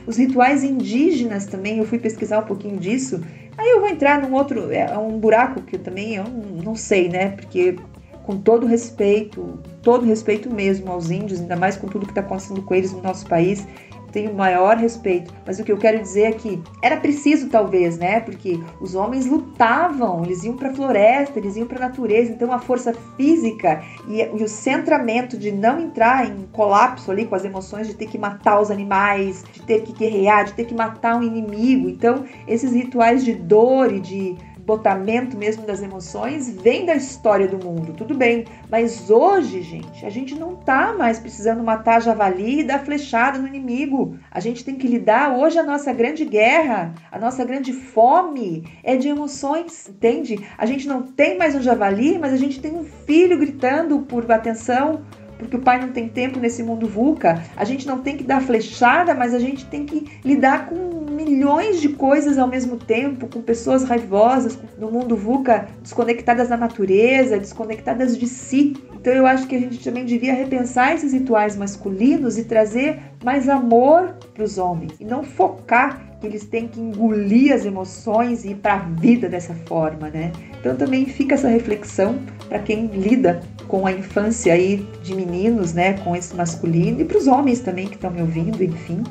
Os 0.07 0.17
rituais 0.17 0.63
indígenas 0.63 1.47
também, 1.47 1.79
eu 1.79 1.85
fui 1.85 1.99
pesquisar 1.99 2.39
um 2.39 2.47
pouquinho 2.47 2.79
disso. 2.79 3.21
Aí 3.59 3.71
eu 3.71 3.81
vou 3.81 3.89
entrar 3.89 4.21
num 4.21 4.35
outro, 4.35 4.71
é 4.71 4.97
um 4.97 5.19
buraco 5.19 5.63
que 5.63 5.77
eu 5.77 5.81
também 5.81 6.15
eu 6.15 6.25
não 6.25 6.77
sei, 6.77 7.09
né? 7.09 7.31
Porque 7.31 7.77
com 8.23 8.37
todo 8.37 8.67
respeito, 8.67 9.59
todo 9.83 10.05
respeito 10.05 10.53
mesmo 10.53 10.91
aos 10.91 11.11
índios, 11.11 11.41
ainda 11.41 11.57
mais 11.57 11.77
com 11.77 11.87
tudo 11.87 12.07
que 12.07 12.13
está 12.13 12.21
acontecendo 12.21 12.61
com 12.63 12.75
eles 12.75 12.93
no 12.93 13.01
nosso 13.01 13.27
país, 13.27 13.67
tenho 14.13 14.35
maior 14.35 14.77
respeito. 14.77 15.33
Mas 15.47 15.59
o 15.59 15.65
que 15.65 15.73
eu 15.73 15.79
quero 15.79 16.01
dizer 16.01 16.23
é 16.23 16.33
que 16.33 16.63
era 16.83 16.97
preciso, 16.97 17.49
talvez, 17.49 17.99
né? 17.99 18.21
Porque 18.21 18.61
os 18.81 18.95
homens 18.95 19.27
lutavam, 19.27 20.25
eles 20.25 20.45
iam 20.45 20.57
para 20.57 20.71
a 20.71 20.75
floresta, 20.75 21.39
eles 21.39 21.57
iam 21.57 21.67
para 21.67 21.85
a 21.85 21.89
natureza. 21.89 22.33
Então 22.33 22.53
a 22.53 22.59
força 22.59 22.95
física 23.17 23.83
e, 24.09 24.21
e, 24.21 24.43
o 24.43 24.49
centramento 24.49 25.37
de 25.37 25.53
não 25.53 25.81
entrar 25.81 26.27
em 26.27 26.47
colapso 26.53 27.11
ali 27.11 27.27
com 27.27 27.35
as 27.35 27.45
emoções 27.45 27.87
de 27.87 27.95
ter 27.95 28.07
que 28.07 28.19
matar 28.19 28.61
os 28.61 28.71
animais, 28.71 29.45
de 29.53 29.63
ter 29.63 29.83
que 29.83 29.93
guerrear, 29.93 30.45
de 30.45 30.53
ter 30.53 30.65
que 30.65 30.75
matar 30.75 31.17
um 31.17 31.23
inimigo. 31.23 31.89
Então 31.89 32.25
esses 32.47 32.73
rituais 32.73 33.25
de 33.25 33.35
dor 33.35 33.93
e 33.93 34.01
de 34.01 34.37
botamento 34.67 35.37
mesmo 35.37 35.65
das 35.65 35.81
emoções 35.81 36.51
vem 36.51 36.85
da 36.85 36.97
história 36.97 37.47
do 37.47 37.65
mundo, 37.65 37.93
tudo 37.93 38.15
bem. 38.15 38.45
Mas 38.69 39.09
hoje, 39.09 39.63
gente, 39.63 40.05
a 40.05 40.11
gente 40.11 40.35
não 40.35 40.57
tá 40.57 40.93
mais 40.93 41.21
precisando 41.21 41.63
matar 41.63 42.03
javali 42.03 42.61
e 42.61 42.65
dar 42.65 42.85
flechada 42.85 43.39
no 43.39 43.47
inimigo. 43.47 44.19
A 44.29 44.41
gente 44.41 44.65
tem 44.65 44.75
que 44.75 44.89
lidar 44.89 45.39
hoje 45.39 45.57
a 45.57 45.63
nossa 45.63 45.93
grande 45.93 46.25
guerra, 46.25 46.93
a 47.13 47.19
nossa 47.19 47.45
grande 47.45 47.73
fome 47.73 48.65
é 48.83 48.97
de 48.97 49.07
emoções, 49.09 49.89
entende? 49.89 50.37
A 50.59 50.67
gente 50.67 50.89
não 50.89 51.03
tem 51.03 51.39
mais 51.39 51.55
um 51.55 51.63
javali, 51.63 52.19
mas 52.19 52.33
a 52.33 52.37
gente 52.37 52.61
tem 52.61 52.75
um 52.75 52.85
filho 52.85 53.39
gritando 53.39 54.01
por 54.01 54.31
atenção, 54.33 55.03
porque 55.39 55.57
o 55.57 55.61
pai 55.61 55.81
não 55.81 55.89
tem 55.89 56.09
tempo 56.09 56.39
nesse 56.39 56.63
mundo 56.63 56.87
VUCA. 56.87 57.43
A 57.57 57.65
gente 57.65 57.87
não 57.87 57.99
tem 57.99 58.17
que 58.17 58.25
dar 58.25 58.41
flechada, 58.41 59.15
mas 59.15 59.35
a 59.35 59.39
gente 59.39 59.65
tem 59.67 59.85
que 59.85 60.07
lidar 60.25 60.67
com 60.67 61.07
milhões 61.11 61.81
de 61.81 61.89
coisas 61.91 62.39
ao 62.39 62.49
mesmo 62.49 62.77
tempo, 62.77 63.27
com 63.27 63.41
pessoas 63.41 63.85
raivosas, 63.85 64.59
no 64.79 64.91
mundo 64.91 65.17
VUCA, 65.17 65.69
desconectadas 65.83 66.49
da 66.49 66.57
natureza, 66.57 67.39
desconectadas 67.39 68.17
de 68.17 68.27
si. 68.27 68.75
Então 68.95 69.13
eu 69.13 69.27
acho 69.27 69.47
que 69.47 69.55
a 69.55 69.61
gente 69.61 69.83
também 69.83 70.05
devia 70.05 70.35
repensar 70.35 70.95
esses 70.95 71.13
rituais 71.13 71.57
masculinos 71.57 72.37
e 72.39 72.45
trazer 72.45 72.99
mais 73.25 73.49
amor 73.49 74.17
para 74.35 74.45
os 74.45 74.59
homens 74.59 74.93
e 75.01 75.05
não 75.05 75.23
focar 75.23 76.19
que 76.21 76.27
eles 76.27 76.45
têm 76.47 76.67
que 76.67 76.81
engolir 76.81 77.53
as 77.53 77.65
emoções 77.65 78.45
e 78.45 78.51
ir 78.51 78.57
para 78.57 78.75
a 78.75 78.79
vida 78.79 79.29
dessa 79.29 79.55
forma, 79.67 80.09
né? 80.09 80.33
Então 80.59 80.75
também 80.77 81.07
fica 81.07 81.35
essa 81.35 81.49
reflexão 81.49 82.19
para 82.49 82.59
quem 82.59 82.87
lida 82.87 83.41
com 83.69 83.87
a 83.87 83.93
infância 83.93 84.53
aí 84.53 84.87
de 85.03 85.15
meninos, 85.15 85.73
né, 85.73 85.95
com 85.95 86.15
esse 86.15 86.35
masculino 86.35 87.01
e 87.01 87.05
para 87.05 87.19
os 87.19 87.27
homens 87.27 87.61
também 87.61 87.87
que 87.87 87.95
estão 87.95 88.11
me 88.11 88.21
ouvindo, 88.21 88.63
enfim. 88.63 89.03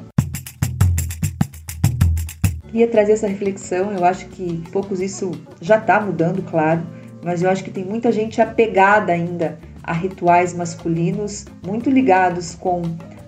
Queria 2.67 2.87
trazer 2.87 3.13
essa 3.13 3.27
reflexão, 3.27 3.91
eu 3.93 4.03
acho 4.03 4.27
que 4.27 4.61
poucos 4.71 4.99
isso 4.99 5.31
já 5.61 5.77
está 5.77 5.99
mudando, 5.99 6.41
claro, 6.43 6.81
mas 7.23 7.41
eu 7.41 7.49
acho 7.49 7.63
que 7.63 7.71
tem 7.71 7.85
muita 7.85 8.11
gente 8.11 8.41
apegada 8.41 9.13
ainda 9.13 9.57
a 9.83 9.93
rituais 9.93 10.53
masculinos 10.53 11.45
muito 11.65 11.89
ligados 11.89 12.55
com 12.55 12.81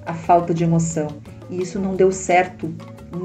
a 0.06 0.14
falta 0.14 0.54
de 0.54 0.64
emoção. 0.64 1.08
E 1.50 1.62
isso 1.62 1.80
não 1.80 1.96
deu 1.96 2.12
certo. 2.12 2.74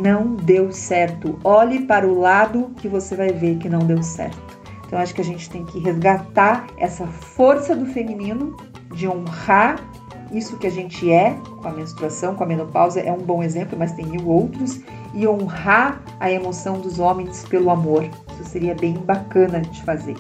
Não 0.01 0.37
deu 0.37 0.71
certo. 0.73 1.39
Olhe 1.43 1.87
para 1.87 2.07
o 2.07 2.19
lado 2.19 2.71
que 2.77 2.89
você 2.89 3.17
vai 3.17 3.33
ver 3.33 3.59
que 3.59 3.69
não 3.69 3.81
deu 3.81 4.03
certo. 4.03 4.52
Então 4.93 5.01
acho 5.01 5.15
que 5.15 5.23
a 5.23 5.25
gente 5.25 5.49
tem 5.49 5.65
que 5.65 5.79
resgatar 5.79 6.67
essa 6.77 7.07
força 7.07 7.75
do 7.75 7.87
feminino, 7.87 8.55
de 8.95 9.09
honrar 9.09 9.83
isso 10.31 10.59
que 10.59 10.67
a 10.67 10.71
gente 10.71 11.11
é, 11.11 11.35
com 11.63 11.67
a 11.67 11.73
menstruação, 11.73 12.35
com 12.35 12.45
a 12.45 12.47
menopausa, 12.47 13.01
é 13.01 13.11
um 13.11 13.17
bom 13.17 13.43
exemplo, 13.43 13.75
mas 13.79 13.93
tem 13.93 14.05
mil 14.05 14.29
outros, 14.29 14.83
e 15.15 15.27
honrar 15.27 16.03
a 16.21 16.31
emoção 16.31 16.79
dos 16.79 16.99
homens 16.99 17.43
pelo 17.49 17.71
amor. 17.71 18.05
Isso 18.35 18.45
seria 18.45 18.75
bem 18.75 18.93
bacana 18.93 19.63
de 19.63 19.83
fazer. 19.83 20.15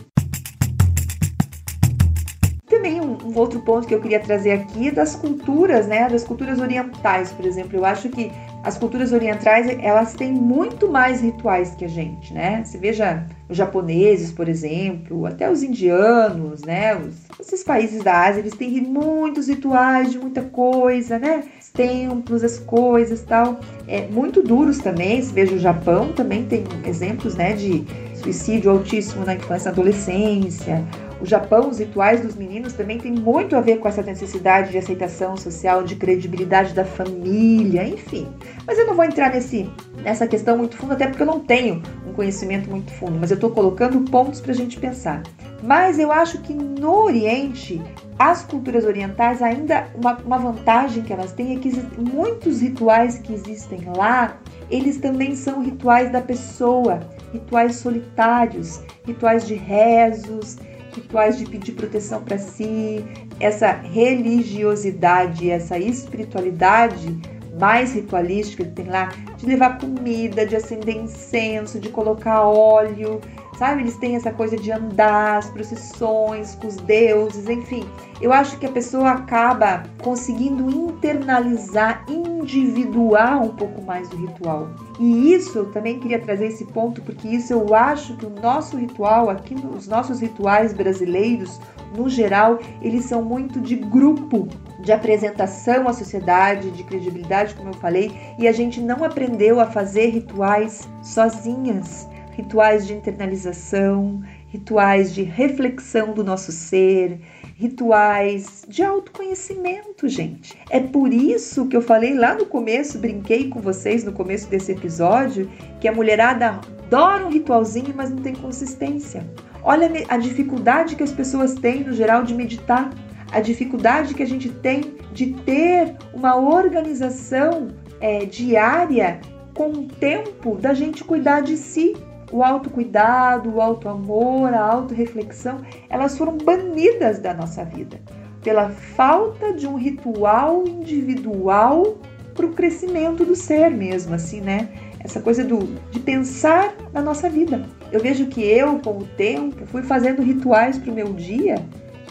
Também 2.66 2.98
um, 2.98 3.18
um 3.26 3.38
outro 3.38 3.60
ponto 3.60 3.86
que 3.86 3.94
eu 3.94 4.00
queria 4.00 4.20
trazer 4.20 4.52
aqui 4.52 4.88
é 4.88 4.90
das 4.90 5.14
culturas, 5.14 5.86
né? 5.86 6.08
Das 6.08 6.24
culturas 6.24 6.58
orientais, 6.58 7.30
por 7.30 7.44
exemplo. 7.44 7.76
Eu 7.76 7.84
acho 7.84 8.08
que 8.08 8.32
as 8.62 8.78
culturas 8.78 9.12
orientais 9.12 9.66
elas 9.80 10.14
têm 10.14 10.32
muito 10.32 10.90
mais 10.90 11.20
rituais 11.20 11.74
que 11.74 11.84
a 11.84 11.88
gente, 11.88 12.32
né? 12.32 12.62
Você 12.64 12.78
veja 12.78 13.26
os 13.48 13.56
japoneses, 13.56 14.30
por 14.30 14.48
exemplo, 14.48 15.26
até 15.26 15.50
os 15.50 15.62
indianos, 15.62 16.62
né? 16.62 16.96
Os, 16.96 17.14
esses 17.40 17.64
países 17.64 18.02
da 18.02 18.26
Ásia, 18.26 18.40
eles 18.40 18.54
têm 18.54 18.80
muitos 18.80 19.48
rituais 19.48 20.12
de 20.12 20.18
muita 20.18 20.42
coisa, 20.42 21.18
né? 21.18 21.44
Os 21.60 21.70
templos, 21.70 22.44
as 22.44 22.58
coisas 22.58 23.22
tal. 23.22 23.58
É, 23.88 24.06
muito 24.06 24.42
duros 24.42 24.78
também. 24.78 25.20
Você 25.20 25.32
veja 25.32 25.54
o 25.54 25.58
Japão 25.58 26.12
também 26.12 26.44
tem 26.44 26.64
exemplos, 26.84 27.34
né? 27.34 27.54
De 27.54 27.84
suicídio 28.14 28.70
altíssimo 28.70 29.24
na 29.24 29.34
infância 29.34 29.70
adolescência. 29.70 30.84
O 31.22 31.24
Japão, 31.24 31.68
os 31.68 31.78
rituais 31.78 32.20
dos 32.20 32.34
meninos 32.34 32.72
também 32.72 32.98
tem 32.98 33.12
muito 33.12 33.54
a 33.54 33.60
ver 33.60 33.78
com 33.78 33.86
essa 33.86 34.02
necessidade 34.02 34.72
de 34.72 34.78
aceitação 34.78 35.36
social, 35.36 35.84
de 35.84 35.94
credibilidade 35.94 36.74
da 36.74 36.84
família, 36.84 37.86
enfim. 37.86 38.26
Mas 38.66 38.76
eu 38.76 38.88
não 38.88 38.96
vou 38.96 39.04
entrar 39.04 39.30
nesse, 39.32 39.70
nessa 40.02 40.26
questão 40.26 40.58
muito 40.58 40.76
fundo, 40.76 40.94
até 40.94 41.06
porque 41.06 41.22
eu 41.22 41.26
não 41.26 41.38
tenho 41.38 41.80
um 42.04 42.12
conhecimento 42.12 42.68
muito 42.68 42.90
fundo, 42.90 43.18
mas 43.20 43.30
eu 43.30 43.36
estou 43.36 43.50
colocando 43.50 44.00
pontos 44.10 44.40
para 44.40 44.50
a 44.50 44.54
gente 44.54 44.80
pensar. 44.80 45.22
Mas 45.62 46.00
eu 46.00 46.10
acho 46.10 46.40
que 46.40 46.52
no 46.52 47.04
Oriente, 47.04 47.80
as 48.18 48.42
culturas 48.42 48.84
orientais 48.84 49.40
ainda, 49.40 49.86
uma, 49.94 50.16
uma 50.24 50.38
vantagem 50.38 51.04
que 51.04 51.12
elas 51.12 51.30
têm 51.30 51.54
é 51.54 51.60
que 51.60 51.70
muitos 51.96 52.60
rituais 52.60 53.18
que 53.18 53.32
existem 53.32 53.78
lá, 53.96 54.38
eles 54.68 54.96
também 54.96 55.36
são 55.36 55.62
rituais 55.62 56.10
da 56.10 56.20
pessoa 56.20 56.98
rituais 57.32 57.76
solitários, 57.76 58.82
rituais 59.06 59.46
de 59.46 59.54
rezos, 59.54 60.58
rituais 60.94 61.38
de 61.38 61.44
pedir 61.44 61.72
proteção 61.72 62.22
para 62.22 62.38
si, 62.38 63.04
essa 63.40 63.72
religiosidade, 63.72 65.50
essa 65.50 65.78
espiritualidade 65.78 67.16
mais 67.58 67.92
ritualística 67.94 68.64
que 68.64 68.70
tem 68.70 68.86
lá, 68.86 69.12
de 69.36 69.46
levar 69.46 69.78
comida, 69.78 70.46
de 70.46 70.56
acender 70.56 70.96
incenso, 70.96 71.78
de 71.78 71.90
colocar 71.90 72.42
óleo, 72.42 73.20
sabe? 73.58 73.82
Eles 73.82 73.96
têm 73.96 74.16
essa 74.16 74.32
coisa 74.32 74.56
de 74.56 74.72
andar, 74.72 75.38
as 75.38 75.50
procissões 75.50 76.54
com 76.56 76.66
os 76.66 76.76
deuses, 76.76 77.48
enfim. 77.48 77.86
Eu 78.20 78.32
acho 78.32 78.58
que 78.58 78.66
a 78.66 78.70
pessoa 78.72 79.10
acaba 79.10 79.82
conseguindo 80.02 80.70
internalizar, 80.70 82.04
individuar 82.08 83.42
um 83.42 83.50
pouco 83.50 83.82
mais 83.82 84.10
o 84.10 84.16
ritual. 84.16 84.70
E 85.02 85.34
isso 85.34 85.58
eu 85.58 85.72
também 85.72 85.98
queria 85.98 86.20
trazer 86.20 86.46
esse 86.46 86.64
ponto, 86.64 87.02
porque 87.02 87.26
isso 87.26 87.52
eu 87.52 87.74
acho 87.74 88.16
que 88.16 88.24
o 88.24 88.30
nosso 88.30 88.76
ritual, 88.76 89.28
aqui 89.28 89.52
os 89.52 89.88
nossos 89.88 90.20
rituais 90.20 90.72
brasileiros, 90.72 91.60
no 91.96 92.08
geral, 92.08 92.60
eles 92.80 93.06
são 93.06 93.20
muito 93.20 93.60
de 93.60 93.74
grupo, 93.74 94.46
de 94.78 94.92
apresentação 94.92 95.88
à 95.88 95.92
sociedade, 95.92 96.70
de 96.70 96.84
credibilidade, 96.84 97.56
como 97.56 97.70
eu 97.70 97.74
falei, 97.74 98.12
e 98.38 98.46
a 98.46 98.52
gente 98.52 98.80
não 98.80 99.02
aprendeu 99.02 99.58
a 99.58 99.66
fazer 99.66 100.06
rituais 100.06 100.88
sozinhas 101.02 102.08
rituais 102.32 102.86
de 102.86 102.94
internalização, 102.94 104.22
rituais 104.48 105.14
de 105.14 105.22
reflexão 105.22 106.12
do 106.14 106.24
nosso 106.24 106.50
ser, 106.50 107.20
rituais 107.54 108.64
de 108.68 108.82
autoconhecimento, 108.82 110.08
gente. 110.08 110.58
É 110.70 110.80
por 110.80 111.12
isso 111.12 111.66
que 111.66 111.76
eu 111.76 111.82
falei 111.82 112.14
lá 112.14 112.34
no 112.34 112.46
começo, 112.46 112.98
brinquei 112.98 113.48
com 113.48 113.60
vocês 113.60 114.04
no 114.04 114.12
começo 114.12 114.48
desse 114.48 114.72
episódio, 114.72 115.50
que 115.80 115.88
a 115.88 115.92
mulherada 115.92 116.60
adora 116.86 117.26
um 117.26 117.30
ritualzinho, 117.30 117.94
mas 117.94 118.10
não 118.10 118.18
tem 118.18 118.34
consistência. 118.34 119.26
Olha 119.62 119.90
a 120.08 120.16
dificuldade 120.16 120.96
que 120.96 121.02
as 121.02 121.12
pessoas 121.12 121.54
têm 121.54 121.84
no 121.84 121.92
geral 121.92 122.24
de 122.24 122.34
meditar, 122.34 122.90
a 123.30 123.40
dificuldade 123.40 124.14
que 124.14 124.22
a 124.22 124.26
gente 124.26 124.48
tem 124.48 124.96
de 125.12 125.32
ter 125.44 125.94
uma 126.12 126.36
organização 126.36 127.68
é, 128.00 128.24
diária 128.26 129.20
com 129.54 129.70
o 129.70 129.86
tempo 129.86 130.56
da 130.56 130.74
gente 130.74 131.04
cuidar 131.04 131.40
de 131.40 131.56
si, 131.56 131.94
o 132.32 132.42
autocuidado, 132.42 133.54
o 133.54 133.60
autoamor, 133.60 134.52
a 134.54 134.60
autorreflexão, 134.60 135.60
elas 135.88 136.16
foram 136.16 136.36
banidas 136.38 137.18
da 137.18 137.34
nossa 137.34 137.64
vida 137.64 138.00
pela 138.42 138.70
falta 138.70 139.52
de 139.52 139.66
um 139.66 139.76
ritual 139.76 140.64
individual 140.66 141.96
para 142.34 142.46
o 142.46 142.52
crescimento 142.52 143.24
do 143.24 143.36
ser 143.36 143.70
mesmo, 143.70 144.14
assim, 144.14 144.40
né? 144.40 144.68
Essa 144.98 145.20
coisa 145.20 145.44
do, 145.44 145.58
de 145.90 146.00
pensar 146.00 146.74
na 146.92 147.00
nossa 147.00 147.28
vida. 147.28 147.64
Eu 147.90 148.00
vejo 148.00 148.26
que 148.26 148.42
eu, 148.42 148.78
com 148.78 148.98
o 148.98 149.04
tempo, 149.04 149.66
fui 149.66 149.82
fazendo 149.82 150.22
rituais 150.22 150.78
para 150.78 150.90
o 150.90 150.94
meu 150.94 151.12
dia 151.12 151.56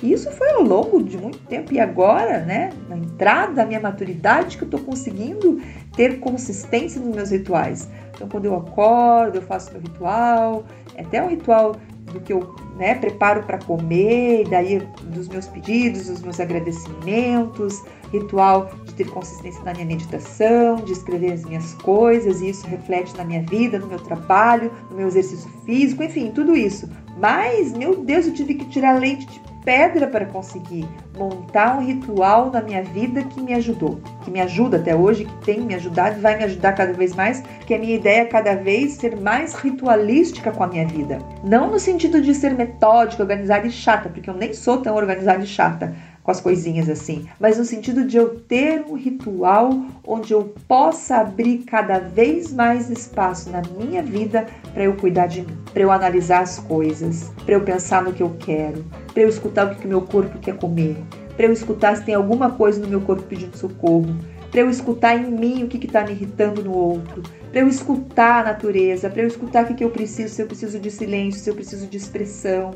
isso 0.01 0.31
foi 0.31 0.49
ao 0.51 0.63
longo 0.63 1.03
de 1.03 1.17
muito 1.17 1.39
tempo. 1.39 1.73
E 1.73 1.79
agora, 1.79 2.39
né, 2.39 2.71
na 2.89 2.97
entrada 2.97 3.53
da 3.53 3.65
minha 3.65 3.79
maturidade, 3.79 4.57
que 4.57 4.63
eu 4.63 4.67
estou 4.67 4.79
conseguindo 4.79 5.61
ter 5.95 6.19
consistência 6.19 6.99
nos 6.99 7.15
meus 7.15 7.31
rituais. 7.31 7.87
Então, 8.15 8.27
quando 8.27 8.45
eu 8.45 8.55
acordo, 8.55 9.37
eu 9.37 9.41
faço 9.41 9.71
meu 9.71 9.81
ritual, 9.81 10.63
é 10.95 11.01
até 11.01 11.21
um 11.21 11.27
ritual 11.27 11.75
do 12.11 12.19
que 12.19 12.33
eu 12.33 12.55
né, 12.77 12.95
preparo 12.95 13.43
para 13.43 13.57
comer, 13.59 14.47
daí 14.49 14.79
dos 15.03 15.27
meus 15.27 15.47
pedidos, 15.47 16.07
dos 16.07 16.21
meus 16.21 16.39
agradecimentos, 16.39 17.81
ritual 18.11 18.71
de 18.85 18.93
ter 18.93 19.09
consistência 19.09 19.63
na 19.63 19.73
minha 19.73 19.85
meditação, 19.85 20.77
de 20.77 20.91
escrever 20.91 21.33
as 21.33 21.45
minhas 21.45 21.73
coisas, 21.75 22.41
e 22.41 22.49
isso 22.49 22.67
reflete 22.67 23.15
na 23.15 23.23
minha 23.23 23.43
vida, 23.43 23.79
no 23.79 23.87
meu 23.87 23.99
trabalho, 23.99 24.71
no 24.89 24.97
meu 24.97 25.07
exercício 25.07 25.49
físico, 25.65 26.03
enfim, 26.03 26.31
tudo 26.31 26.55
isso. 26.55 26.89
Mas, 27.17 27.71
meu 27.73 28.03
Deus, 28.03 28.25
eu 28.25 28.33
tive 28.33 28.55
que 28.55 28.65
tirar 28.65 28.99
leite 28.99 29.25
de 29.27 29.50
pedra 29.63 30.07
para 30.07 30.25
conseguir 30.25 30.87
montar 31.17 31.77
um 31.77 31.85
ritual 31.85 32.51
na 32.51 32.61
minha 32.61 32.83
vida 32.83 33.23
que 33.23 33.41
me 33.41 33.53
ajudou, 33.53 33.99
que 34.23 34.31
me 34.31 34.41
ajuda 34.41 34.77
até 34.77 34.95
hoje, 34.95 35.25
que 35.25 35.45
tem 35.45 35.61
me 35.61 35.75
ajudado 35.75 36.17
e 36.17 36.21
vai 36.21 36.37
me 36.37 36.43
ajudar 36.43 36.73
cada 36.73 36.93
vez 36.93 37.13
mais, 37.15 37.41
que 37.65 37.73
a 37.73 37.79
minha 37.79 37.95
ideia 37.95 38.21
é 38.21 38.25
cada 38.25 38.55
vez 38.55 38.93
ser 38.93 39.19
mais 39.19 39.53
ritualística 39.53 40.51
com 40.51 40.63
a 40.63 40.67
minha 40.67 40.87
vida. 40.87 41.19
Não 41.43 41.69
no 41.69 41.79
sentido 41.79 42.21
de 42.21 42.33
ser 42.33 42.53
metódica, 42.53 43.21
organizada 43.21 43.67
e 43.67 43.71
chata, 43.71 44.09
porque 44.09 44.29
eu 44.29 44.35
nem 44.35 44.53
sou 44.53 44.81
tão 44.81 44.95
organizada 44.95 45.43
e 45.43 45.47
chata, 45.47 45.93
com 46.23 46.31
as 46.31 46.39
coisinhas 46.39 46.89
assim, 46.89 47.27
mas 47.39 47.57
no 47.57 47.65
sentido 47.65 48.05
de 48.05 48.17
eu 48.17 48.39
ter 48.39 48.85
um 48.87 48.95
ritual 48.95 49.71
onde 50.05 50.33
eu 50.33 50.53
possa 50.67 51.17
abrir 51.17 51.59
cada 51.59 51.99
vez 51.99 52.53
mais 52.53 52.89
espaço 52.89 53.49
na 53.49 53.61
minha 53.77 54.03
vida 54.03 54.45
para 54.73 54.83
eu 54.83 54.95
cuidar 54.95 55.27
de 55.27 55.41
mim, 55.41 55.57
para 55.73 55.81
eu 55.81 55.91
analisar 55.91 56.41
as 56.41 56.59
coisas, 56.59 57.31
para 57.45 57.55
eu 57.55 57.61
pensar 57.61 58.03
no 58.03 58.13
que 58.13 58.21
eu 58.23 58.35
quero, 58.39 58.85
para 59.13 59.23
eu 59.23 59.29
escutar 59.29 59.67
o 59.67 59.75
que 59.75 59.85
o 59.85 59.89
meu 59.89 60.01
corpo 60.01 60.37
quer 60.39 60.55
comer, 60.57 60.97
para 61.35 61.47
eu 61.47 61.53
escutar 61.53 61.95
se 61.97 62.03
tem 62.03 62.13
alguma 62.13 62.51
coisa 62.51 62.79
no 62.79 62.87
meu 62.87 63.01
corpo 63.01 63.23
pedindo 63.23 63.57
socorro, 63.57 64.15
para 64.51 64.61
eu 64.61 64.69
escutar 64.69 65.15
em 65.15 65.31
mim 65.31 65.63
o 65.63 65.67
que 65.67 65.83
está 65.85 66.03
me 66.03 66.11
irritando 66.11 66.63
no 66.63 66.73
outro, 66.73 67.23
para 67.51 67.61
eu 67.61 67.67
escutar 67.67 68.41
a 68.41 68.51
natureza, 68.51 69.09
para 69.09 69.21
eu 69.21 69.27
escutar 69.27 69.63
o 69.63 69.67
que, 69.67 69.73
que 69.73 69.83
eu 69.83 69.89
preciso, 69.89 70.35
se 70.35 70.41
eu 70.41 70.47
preciso 70.47 70.77
de 70.79 70.91
silêncio, 70.91 71.41
se 71.41 71.49
eu 71.49 71.55
preciso 71.55 71.87
de 71.87 71.97
expressão. 71.97 72.71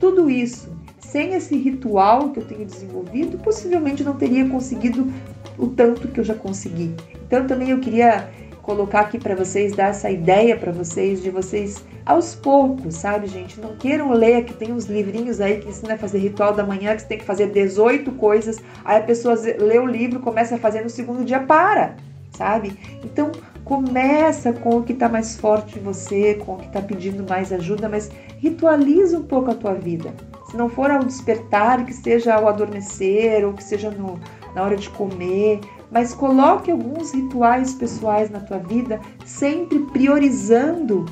Tudo 0.00 0.30
isso 0.30 0.70
sem 1.00 1.34
esse 1.34 1.56
ritual 1.56 2.30
que 2.30 2.40
eu 2.40 2.44
tenho 2.44 2.64
desenvolvido, 2.64 3.38
possivelmente 3.38 4.04
não 4.04 4.16
teria 4.16 4.48
conseguido 4.48 5.10
o 5.56 5.66
tanto 5.68 6.08
que 6.08 6.20
eu 6.20 6.24
já 6.24 6.34
consegui. 6.34 6.94
Então 7.26 7.46
também 7.46 7.70
eu 7.70 7.80
queria 7.80 8.28
colocar 8.68 9.00
aqui 9.00 9.18
para 9.18 9.34
vocês, 9.34 9.72
dar 9.72 9.88
essa 9.88 10.10
ideia 10.10 10.54
para 10.54 10.70
vocês 10.70 11.22
de 11.22 11.30
vocês 11.30 11.82
aos 12.04 12.34
poucos, 12.34 12.96
sabe, 12.96 13.26
gente? 13.26 13.58
Não 13.58 13.74
queiram 13.76 14.12
ler 14.12 14.44
que 14.44 14.52
tem 14.52 14.72
uns 14.72 14.84
livrinhos 14.84 15.40
aí 15.40 15.58
que 15.58 15.68
ensinam 15.68 15.94
a 15.94 15.98
fazer 15.98 16.18
ritual 16.18 16.52
da 16.52 16.62
manhã, 16.62 16.94
que 16.94 17.00
você 17.00 17.08
tem 17.08 17.18
que 17.18 17.24
fazer 17.24 17.50
18 17.50 18.12
coisas, 18.12 18.58
aí 18.84 18.98
a 18.98 19.02
pessoa 19.02 19.34
lê 19.58 19.78
o 19.78 19.86
livro, 19.86 20.20
começa 20.20 20.56
a 20.56 20.58
fazer 20.58 20.82
no 20.82 20.90
segundo 20.90 21.24
dia, 21.24 21.40
para, 21.40 21.96
sabe? 22.30 22.78
Então 23.02 23.32
começa 23.64 24.52
com 24.52 24.76
o 24.76 24.82
que 24.82 24.92
está 24.92 25.08
mais 25.08 25.36
forte 25.36 25.78
em 25.78 25.82
você, 25.82 26.34
com 26.34 26.54
o 26.54 26.58
que 26.58 26.66
está 26.66 26.82
pedindo 26.82 27.26
mais 27.26 27.50
ajuda, 27.50 27.88
mas 27.88 28.10
ritualiza 28.36 29.18
um 29.18 29.24
pouco 29.24 29.50
a 29.50 29.54
tua 29.54 29.72
vida. 29.72 30.12
Se 30.50 30.56
não 30.56 30.68
for 30.68 30.90
ao 30.90 31.04
despertar, 31.04 31.84
que 31.84 31.92
seja 31.92 32.34
ao 32.34 32.48
adormecer 32.48 33.44
ou 33.46 33.52
que 33.52 33.62
seja 33.62 33.90
no, 33.90 34.18
na 34.54 34.62
hora 34.62 34.76
de 34.76 34.88
comer, 34.90 35.60
mas 35.90 36.14
coloque 36.14 36.70
alguns 36.70 37.12
rituais 37.12 37.74
pessoais 37.74 38.30
na 38.30 38.40
tua 38.40 38.58
vida, 38.58 38.98
sempre 39.26 39.78
priorizando 39.80 41.04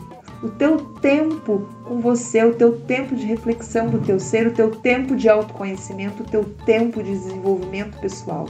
o 0.43 0.49
teu 0.49 0.79
tempo 1.01 1.69
com 1.85 2.01
você, 2.01 2.45
o 2.45 2.55
teu 2.55 2.81
tempo 2.81 3.15
de 3.15 3.27
reflexão 3.27 3.89
do 3.89 3.99
teu 4.01 4.19
ser, 4.19 4.47
o 4.47 4.55
teu 4.55 4.71
tempo 4.71 5.15
de 5.15 5.29
autoconhecimento, 5.29 6.23
o 6.23 6.27
teu 6.27 6.45
tempo 6.65 7.03
de 7.03 7.11
desenvolvimento 7.11 7.99
pessoal. 8.01 8.47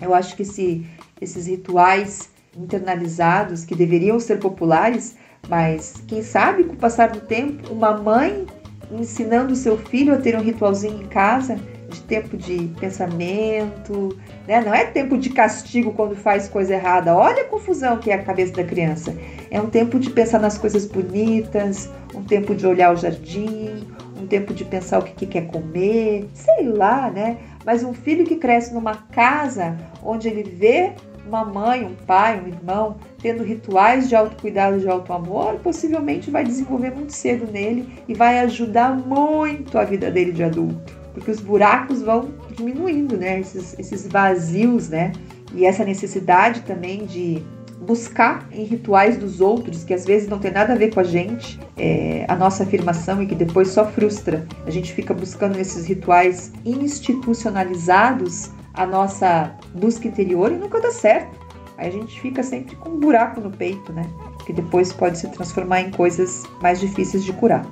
Eu 0.00 0.14
acho 0.14 0.34
que 0.34 0.42
esse, 0.42 0.86
esses 1.20 1.46
rituais 1.46 2.30
internalizados 2.56 3.64
que 3.64 3.74
deveriam 3.74 4.18
ser 4.18 4.38
populares 4.38 5.16
mas 5.48 6.02
quem 6.06 6.22
sabe 6.22 6.64
com 6.64 6.74
o 6.74 6.76
passar 6.76 7.10
do 7.10 7.20
tempo, 7.20 7.72
uma 7.72 7.96
mãe 7.96 8.46
ensinando 8.90 9.52
o 9.52 9.56
seu 9.56 9.76
filho 9.76 10.14
a 10.14 10.18
ter 10.18 10.36
um 10.36 10.42
ritualzinho 10.42 11.02
em 11.02 11.06
casa 11.06 11.58
de 11.92 12.00
tempo 12.02 12.36
de 12.36 12.68
pensamento, 12.80 14.16
né? 14.46 14.62
Não 14.62 14.74
é 14.74 14.84
tempo 14.86 15.18
de 15.18 15.30
castigo 15.30 15.92
quando 15.92 16.16
faz 16.16 16.48
coisa 16.48 16.74
errada. 16.74 17.14
Olha 17.14 17.42
a 17.42 17.46
confusão 17.46 17.98
que 17.98 18.10
é 18.10 18.14
a 18.14 18.22
cabeça 18.22 18.54
da 18.54 18.64
criança. 18.64 19.14
É 19.50 19.60
um 19.60 19.68
tempo 19.68 19.98
de 19.98 20.10
pensar 20.10 20.38
nas 20.38 20.56
coisas 20.56 20.86
bonitas, 20.86 21.90
um 22.14 22.22
tempo 22.22 22.54
de 22.54 22.66
olhar 22.66 22.92
o 22.92 22.96
jardim, 22.96 23.86
um 24.18 24.26
tempo 24.26 24.54
de 24.54 24.64
pensar 24.64 25.00
o 25.00 25.02
que, 25.02 25.12
que 25.12 25.26
quer 25.26 25.46
comer, 25.48 26.28
sei 26.32 26.68
lá, 26.68 27.10
né? 27.10 27.36
Mas 27.64 27.84
um 27.84 27.92
filho 27.92 28.24
que 28.24 28.36
cresce 28.36 28.72
numa 28.72 28.96
casa 29.12 29.76
onde 30.02 30.28
ele 30.28 30.42
vê 30.42 30.92
uma 31.26 31.44
mãe, 31.44 31.84
um 31.84 31.94
pai, 31.94 32.40
um 32.40 32.48
irmão, 32.48 32.96
tendo 33.22 33.44
rituais 33.44 34.08
de 34.08 34.16
autocuidado, 34.16 34.80
de 34.80 34.88
autoamor, 34.88 35.54
possivelmente 35.60 36.30
vai 36.30 36.44
desenvolver 36.44 36.90
muito 36.90 37.12
cedo 37.12 37.50
nele 37.50 37.88
e 38.08 38.14
vai 38.14 38.40
ajudar 38.40 38.96
muito 38.96 39.78
a 39.78 39.84
vida 39.84 40.10
dele 40.10 40.32
de 40.32 40.42
adulto. 40.42 41.00
Porque 41.14 41.30
os 41.30 41.40
buracos 41.40 42.02
vão 42.02 42.30
diminuindo, 42.56 43.16
né? 43.16 43.40
Esses, 43.40 43.78
esses 43.78 44.08
vazios, 44.08 44.88
né? 44.88 45.12
E 45.54 45.64
essa 45.64 45.84
necessidade 45.84 46.62
também 46.62 47.04
de 47.04 47.42
buscar 47.82 48.46
em 48.52 48.64
rituais 48.64 49.16
dos 49.16 49.40
outros, 49.40 49.84
que 49.84 49.92
às 49.92 50.04
vezes 50.04 50.28
não 50.28 50.38
tem 50.38 50.50
nada 50.50 50.72
a 50.72 50.76
ver 50.76 50.94
com 50.94 51.00
a 51.00 51.04
gente, 51.04 51.60
é, 51.76 52.24
a 52.28 52.36
nossa 52.36 52.62
afirmação 52.62 53.22
e 53.22 53.26
que 53.26 53.34
depois 53.34 53.68
só 53.68 53.84
frustra. 53.84 54.46
A 54.66 54.70
gente 54.70 54.92
fica 54.92 55.12
buscando 55.12 55.56
nesses 55.56 55.86
rituais 55.86 56.52
institucionalizados 56.64 58.50
a 58.74 58.86
nossa 58.86 59.54
busca 59.74 60.08
interior 60.08 60.50
e 60.52 60.56
nunca 60.56 60.80
dá 60.80 60.90
certo. 60.90 61.41
Aí 61.82 61.88
a 61.88 61.90
gente 61.90 62.20
fica 62.20 62.44
sempre 62.44 62.76
com 62.76 62.90
um 62.90 63.00
buraco 63.00 63.40
no 63.40 63.50
peito, 63.50 63.92
né? 63.92 64.08
Que 64.46 64.52
depois 64.52 64.92
pode 64.92 65.18
se 65.18 65.28
transformar 65.32 65.80
em 65.80 65.90
coisas 65.90 66.44
mais 66.60 66.78
difíceis 66.78 67.24
de 67.24 67.32
curar. 67.32 67.68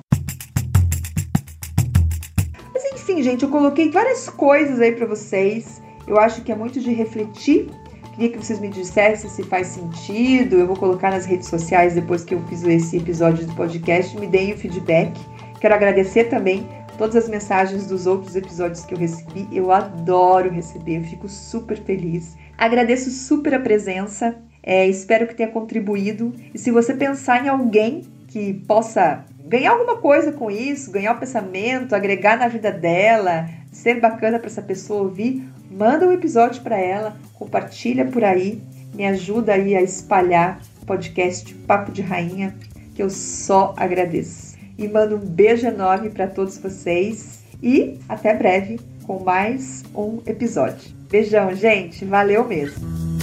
Mas 2.74 2.84
enfim, 2.92 3.22
gente, 3.22 3.44
eu 3.44 3.48
coloquei 3.48 3.88
várias 3.88 4.28
coisas 4.28 4.80
aí 4.80 4.90
para 4.90 5.06
vocês. 5.06 5.80
Eu 6.08 6.18
acho 6.18 6.42
que 6.42 6.50
é 6.50 6.56
muito 6.56 6.80
de 6.80 6.92
refletir, 6.92 7.66
que 7.66 8.10
Queria 8.10 8.30
que 8.30 8.44
vocês 8.44 8.58
me 8.58 8.68
dissessem 8.68 9.30
se 9.30 9.44
faz 9.44 9.68
sentido. 9.68 10.56
Eu 10.56 10.66
vou 10.66 10.76
colocar 10.76 11.12
nas 11.12 11.24
redes 11.24 11.46
sociais 11.46 11.94
depois 11.94 12.24
que 12.24 12.34
eu 12.34 12.42
fiz 12.48 12.64
esse 12.64 12.96
episódio 12.96 13.46
do 13.46 13.54
podcast. 13.54 14.18
Me 14.18 14.26
deem 14.26 14.54
o 14.54 14.58
feedback. 14.58 15.12
Quero 15.60 15.72
agradecer 15.72 16.24
também 16.24 16.68
todas 16.98 17.14
as 17.14 17.28
mensagens 17.28 17.86
dos 17.86 18.08
outros 18.08 18.34
episódios 18.34 18.84
que 18.84 18.92
eu 18.92 18.98
recebi. 18.98 19.46
Eu 19.52 19.70
adoro 19.70 20.50
receber, 20.50 20.98
eu 20.98 21.04
fico 21.04 21.28
super 21.28 21.78
feliz. 21.78 22.36
Agradeço 22.60 23.10
super 23.10 23.54
a 23.54 23.58
presença. 23.58 24.36
É, 24.62 24.86
espero 24.86 25.26
que 25.26 25.34
tenha 25.34 25.48
contribuído. 25.48 26.34
E 26.52 26.58
se 26.58 26.70
você 26.70 26.92
pensar 26.92 27.42
em 27.42 27.48
alguém 27.48 28.02
que 28.28 28.52
possa 28.68 29.24
ganhar 29.46 29.70
alguma 29.70 29.96
coisa 29.96 30.30
com 30.30 30.50
isso, 30.50 30.90
ganhar 30.90 31.14
o 31.14 31.16
um 31.16 31.20
pensamento, 31.20 31.94
agregar 31.94 32.36
na 32.36 32.48
vida 32.48 32.70
dela, 32.70 33.48
ser 33.72 33.98
bacana 33.98 34.38
para 34.38 34.48
essa 34.48 34.60
pessoa 34.60 35.04
ouvir, 35.04 35.42
manda 35.70 36.06
um 36.06 36.12
episódio 36.12 36.60
para 36.60 36.78
ela, 36.78 37.16
compartilha 37.32 38.04
por 38.04 38.22
aí, 38.22 38.62
me 38.94 39.06
ajuda 39.06 39.54
aí 39.54 39.74
a 39.74 39.80
espalhar 39.80 40.60
o 40.82 40.84
podcast 40.84 41.54
Papo 41.66 41.90
de 41.90 42.02
Rainha, 42.02 42.54
que 42.94 43.02
eu 43.02 43.08
só 43.08 43.72
agradeço. 43.74 44.58
E 44.76 44.86
mando 44.86 45.16
um 45.16 45.18
beijo 45.18 45.66
enorme 45.66 46.10
para 46.10 46.26
todos 46.26 46.58
vocês 46.58 47.38
e 47.62 47.98
até 48.06 48.34
breve 48.34 48.78
com 49.06 49.24
mais 49.24 49.82
um 49.94 50.18
episódio. 50.26 50.99
Beijão, 51.10 51.52
gente, 51.56 52.04
valeu 52.04 52.46
mesmo. 52.46 53.19